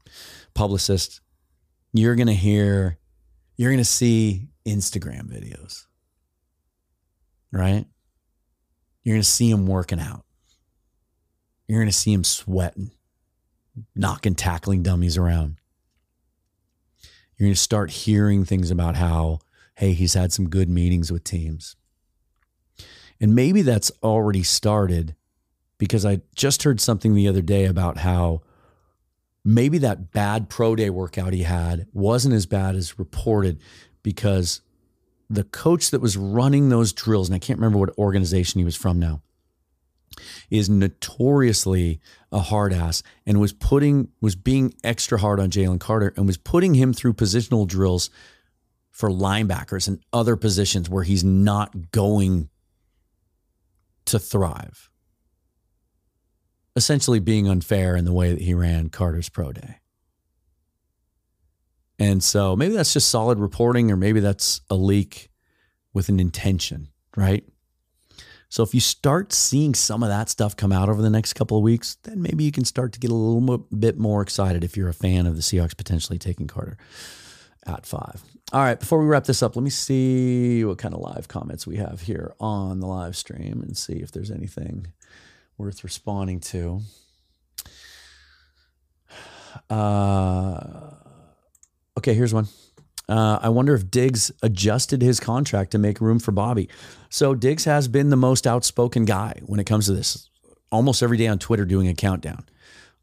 [0.55, 1.21] publicist,
[1.93, 2.99] you're going to hear,
[3.57, 5.87] you're going to see Instagram videos,
[7.53, 7.85] right?
[9.05, 10.25] You're going to see him working out.
[11.69, 12.93] You're going to see him sweating,
[13.95, 15.57] knocking, tackling dummies around.
[17.37, 19.41] You're going to start hearing things about how
[19.77, 21.77] hey, he's had some good meetings with teams.
[23.21, 25.15] And maybe that's already started
[25.79, 28.43] because I just heard something the other day about how
[29.45, 33.61] maybe that bad pro day workout he had wasn't as bad as reported
[34.03, 34.61] because
[35.29, 38.77] the coach that was running those drills, and I can't remember what organization he was
[38.77, 39.23] from now,
[40.51, 42.01] is notoriously
[42.33, 46.37] a hard ass and was putting was being extra hard on Jalen Carter and was
[46.37, 48.09] putting him through positional drills
[48.97, 52.49] for linebackers and other positions where he's not going
[54.07, 54.89] to thrive.
[56.75, 59.81] Essentially, being unfair in the way that he ran Carter's pro day.
[61.99, 65.29] And so maybe that's just solid reporting, or maybe that's a leak
[65.93, 66.89] with an intention,
[67.19, 67.45] right?
[68.49, 71.59] So if you start seeing some of that stuff come out over the next couple
[71.59, 74.75] of weeks, then maybe you can start to get a little bit more excited if
[74.75, 76.79] you're a fan of the Seahawks potentially taking Carter
[77.67, 78.23] at five.
[78.53, 81.67] All right, before we wrap this up, let me see what kind of live comments
[81.67, 84.87] we have here on the live stream and see if there's anything
[85.59, 86.81] worth responding to.
[89.69, 90.93] Uh,
[91.99, 92.47] okay, here's one.
[93.09, 96.69] Uh, I wonder if Diggs adjusted his contract to make room for Bobby.
[97.09, 100.31] So Diggs has been the most outspoken guy when it comes to this.
[100.71, 102.45] Almost every day on Twitter, doing a countdown,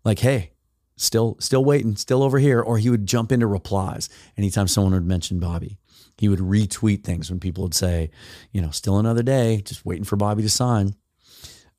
[0.05, 0.52] like, "Hey,
[0.95, 5.05] still still waiting, still over here, or he would jump into replies anytime someone would
[5.05, 5.77] mention Bobby.
[6.17, 8.11] He would retweet things when people would say,
[8.51, 10.95] you know, still another day, just waiting for Bobby to sign.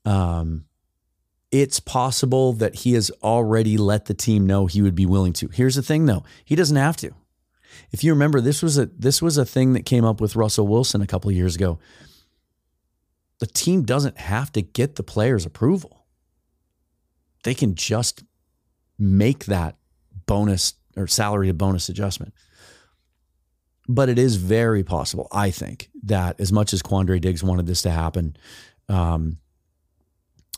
[0.05, 0.65] Um,
[1.53, 5.49] it's possible that he has already let the team know he would be willing to.
[5.49, 7.13] Here's the thing though, he doesn't have to.
[7.91, 10.67] If you remember, this was a this was a thing that came up with Russell
[10.67, 11.79] Wilson a couple years ago.
[13.39, 16.07] The team doesn't have to get the player's approval.
[17.43, 18.23] They can just
[19.05, 19.77] make that
[20.27, 22.35] bonus or salary to bonus adjustment.
[23.87, 27.83] But it is very possible, I think, that as much as Quandre Diggs wanted this
[27.83, 28.37] to happen,
[28.89, 29.39] um,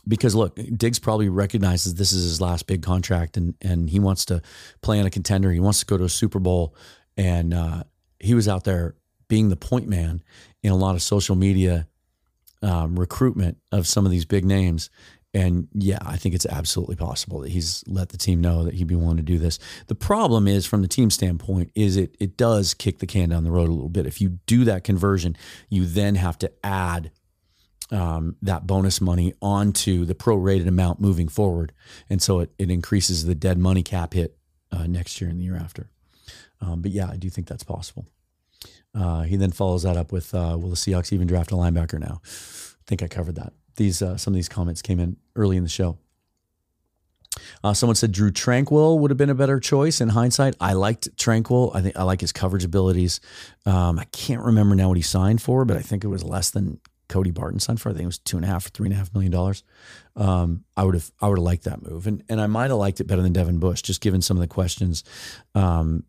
[0.07, 4.23] because look, Diggs probably recognizes this is his last big contract, and and he wants
[4.25, 4.41] to
[4.81, 5.51] play on a contender.
[5.51, 6.73] He wants to go to a Super Bowl,
[7.17, 7.83] and uh,
[8.19, 8.95] he was out there
[9.27, 10.23] being the point man
[10.63, 11.87] in a lot of social media
[12.61, 14.89] um, recruitment of some of these big names.
[15.37, 18.87] And yeah, I think it's absolutely possible that he's let the team know that he'd
[18.87, 19.59] be willing to do this.
[19.85, 23.43] The problem is, from the team standpoint, is it it does kick the can down
[23.43, 24.07] the road a little bit.
[24.07, 25.37] If you do that conversion,
[25.69, 27.11] you then have to add
[27.91, 31.71] um, that bonus money onto the prorated amount moving forward,
[32.09, 34.35] and so it it increases the dead money cap hit
[34.71, 35.91] uh, next year and the year after.
[36.61, 38.07] Um, but yeah, I do think that's possible.
[38.95, 41.99] Uh, he then follows that up with, uh, "Will the Seahawks even draft a linebacker
[41.99, 45.57] now?" I think I covered that these uh, some of these comments came in early
[45.57, 45.97] in the show.
[47.63, 50.55] Uh, someone said Drue Tranquill would have been a better choice in hindsight.
[50.59, 51.75] I liked Tranquill.
[51.75, 53.19] I think I like his coverage abilities.
[53.65, 56.49] Um, I can't remember now what he signed for, but I think it was less
[56.49, 57.89] than Cody Barton signed for.
[57.89, 59.63] I think it was two and a half or three and a half million dollars.
[60.15, 62.79] Um, I would have I would have liked that move, and and I might have
[62.79, 65.03] liked it better than Devin Bush, just given some of the questions
[65.55, 66.03] um,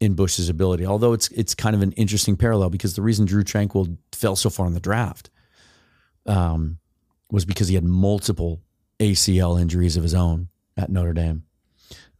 [0.00, 0.86] in Bush's ability.
[0.86, 4.50] Although it's it's kind of an interesting parallel because the reason Drue Tranquill fell so
[4.50, 5.30] far in the draft
[6.26, 6.78] um,
[7.30, 8.60] was because he had multiple
[9.00, 11.44] ACL injuries of his own at Notre Dame.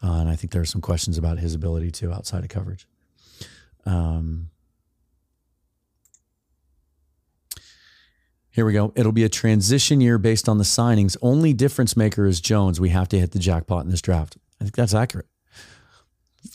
[0.02, 2.88] Uh, and I think there are some questions about his ability to outside of coverage.
[3.86, 4.50] Um,
[8.50, 8.92] here we go.
[8.96, 11.16] It'll be a transition year based on the signings.
[11.22, 12.80] Only difference maker is Jones.
[12.80, 14.36] We have to hit the jackpot in this draft.
[14.60, 15.26] I think that's accurate.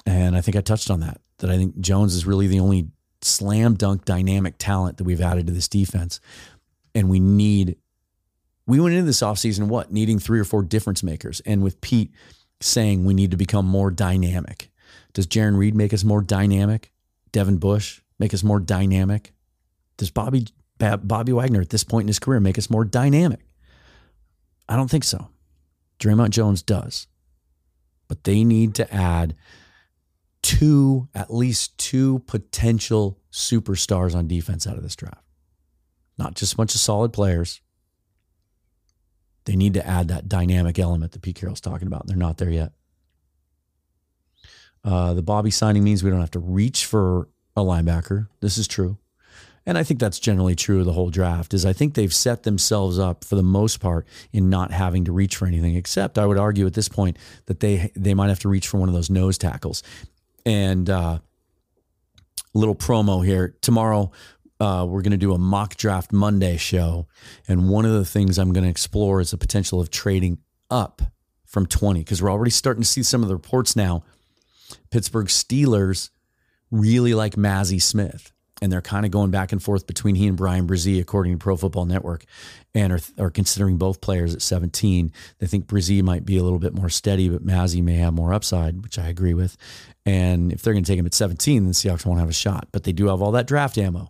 [0.05, 2.89] And I think I touched on that, that I think Jones is really the only
[3.21, 6.19] slam dunk dynamic talent that we've added to this defense.
[6.97, 7.77] And we need
[8.65, 11.41] we went into this offseason what needing three or four difference makers.
[11.45, 12.11] And with pete
[12.59, 14.71] saying we need to become more dynamic
[15.17, 16.91] does Jarran Reed make us more dynamic?
[17.31, 19.33] Devin bush make us more dynamic?
[19.97, 20.45] Does bobby
[20.77, 23.39] bobby wagner at this point in his career make us more dynamic?
[24.69, 25.29] I don't think so.
[25.99, 27.07] Dre'Mont jones does.
[28.07, 29.35] But they need to add
[30.43, 35.26] two at least two potential superstars on defense out of this draft
[36.17, 37.61] not just a bunch of solid players
[39.47, 42.05] they need to add that dynamic element that Pete Carroll's talking about.
[42.05, 42.73] They're not there yet.
[44.83, 48.27] Uh, the Bobby signing means we don't have to reach for a linebacker.
[48.41, 48.97] This is true.
[49.65, 52.43] And I think that's generally true of the whole draft is I think they've set
[52.43, 56.25] themselves up for the most part in not having to reach for anything except I
[56.25, 58.95] would argue at this point that they they might have to reach for one of
[58.95, 59.81] those nose tackles.
[60.45, 61.19] And uh,
[62.53, 64.11] little promo here tomorrow
[64.59, 67.07] uh, we're going to do a mock draft Monday show.
[67.47, 70.39] And one of the things I'm going to explore is the potential of trading
[70.69, 71.01] up
[71.45, 74.03] from 20 because we're already starting to see some of the reports now.
[74.89, 76.09] Pittsburgh Steelers
[76.71, 78.31] really like Mazi Smith.
[78.59, 81.37] And they're kind of going back and forth between he and Bryan Bresee, according to
[81.37, 82.25] Pro Football Network,
[82.73, 85.13] and are, are considering both players at 17.
[85.37, 88.33] They think Bresee might be a little bit more steady, but Mazi may have more
[88.33, 89.57] upside, which I agree with.
[90.07, 92.33] And if they're going to take him at 17, then the Seahawks won't have a
[92.33, 92.69] shot.
[92.71, 94.09] But they do have all that draft ammo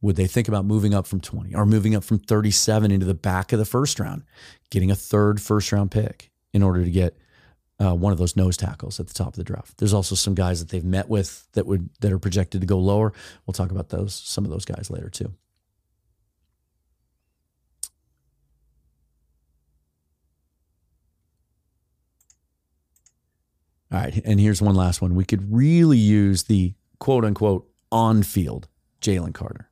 [0.00, 3.14] would they think about moving up from 20 or moving up from 37 into the
[3.14, 4.22] back of the first round,
[4.70, 7.16] getting a third first round pick in order to get
[7.80, 9.78] uh, one of those nose tackles at the top of the draft?
[9.78, 12.78] There's also some guys that they've met with that would that are projected to go
[12.78, 13.12] lower.
[13.46, 15.32] We'll talk about those some of those guys later too.
[23.90, 25.14] All right, and here's one last one.
[25.14, 28.68] We could really use the quote unquote on field
[29.00, 29.67] Jalen Carter.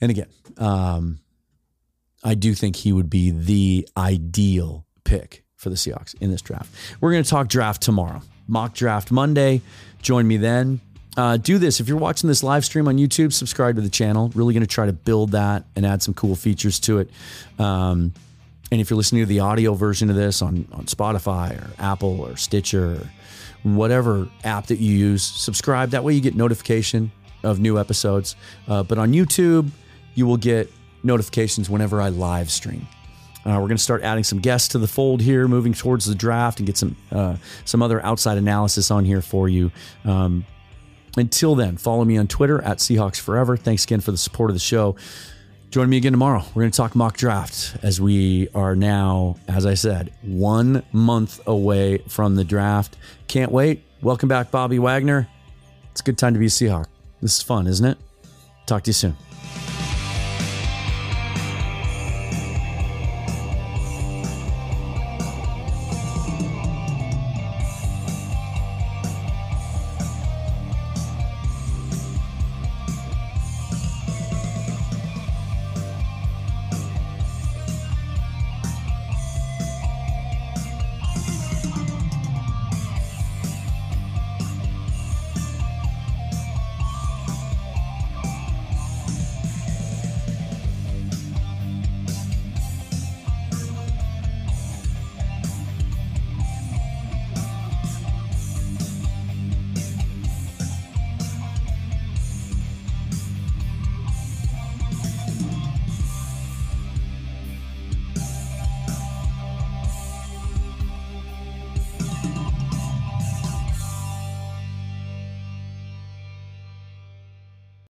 [0.00, 0.28] And again,
[0.58, 1.18] um,
[2.22, 6.70] I do think he would be the ideal pick for the Seahawks in this draft.
[7.00, 9.62] We're going to talk draft tomorrow, mock draft Monday.
[10.02, 10.80] Join me then.
[11.16, 13.32] Uh, do this if you're watching this live stream on YouTube.
[13.32, 14.30] Subscribe to the channel.
[14.34, 17.10] Really going to try to build that and add some cool features to it.
[17.58, 18.12] Um,
[18.70, 22.20] and if you're listening to the audio version of this on on Spotify or Apple
[22.20, 23.10] or Stitcher or
[23.62, 25.90] whatever app that you use, subscribe.
[25.90, 28.36] That way you get notification of new episodes.
[28.68, 29.70] Uh, but on YouTube
[30.16, 30.72] you will get
[31.04, 32.88] notifications whenever I live stream.
[33.44, 36.16] Uh, we're going to start adding some guests to the fold here, moving towards the
[36.16, 39.70] draft, and get some uh, some other outside analysis on here for you.
[40.04, 40.44] Um,
[41.16, 43.56] until then, follow me on Twitter at Seahawks Forever.
[43.56, 44.96] Thanks again for the support of the show.
[45.70, 46.42] Join me again tomorrow.
[46.54, 51.40] We're going to talk mock draft as we are now, as I said, one month
[51.46, 52.96] away from the draft.
[53.28, 53.84] Can't wait.
[54.02, 55.28] Welcome back, Bobby Wagner.
[55.92, 56.86] It's a good time to be a Seahawk.
[57.22, 57.98] This is fun, isn't it?
[58.66, 59.16] Talk to you soon.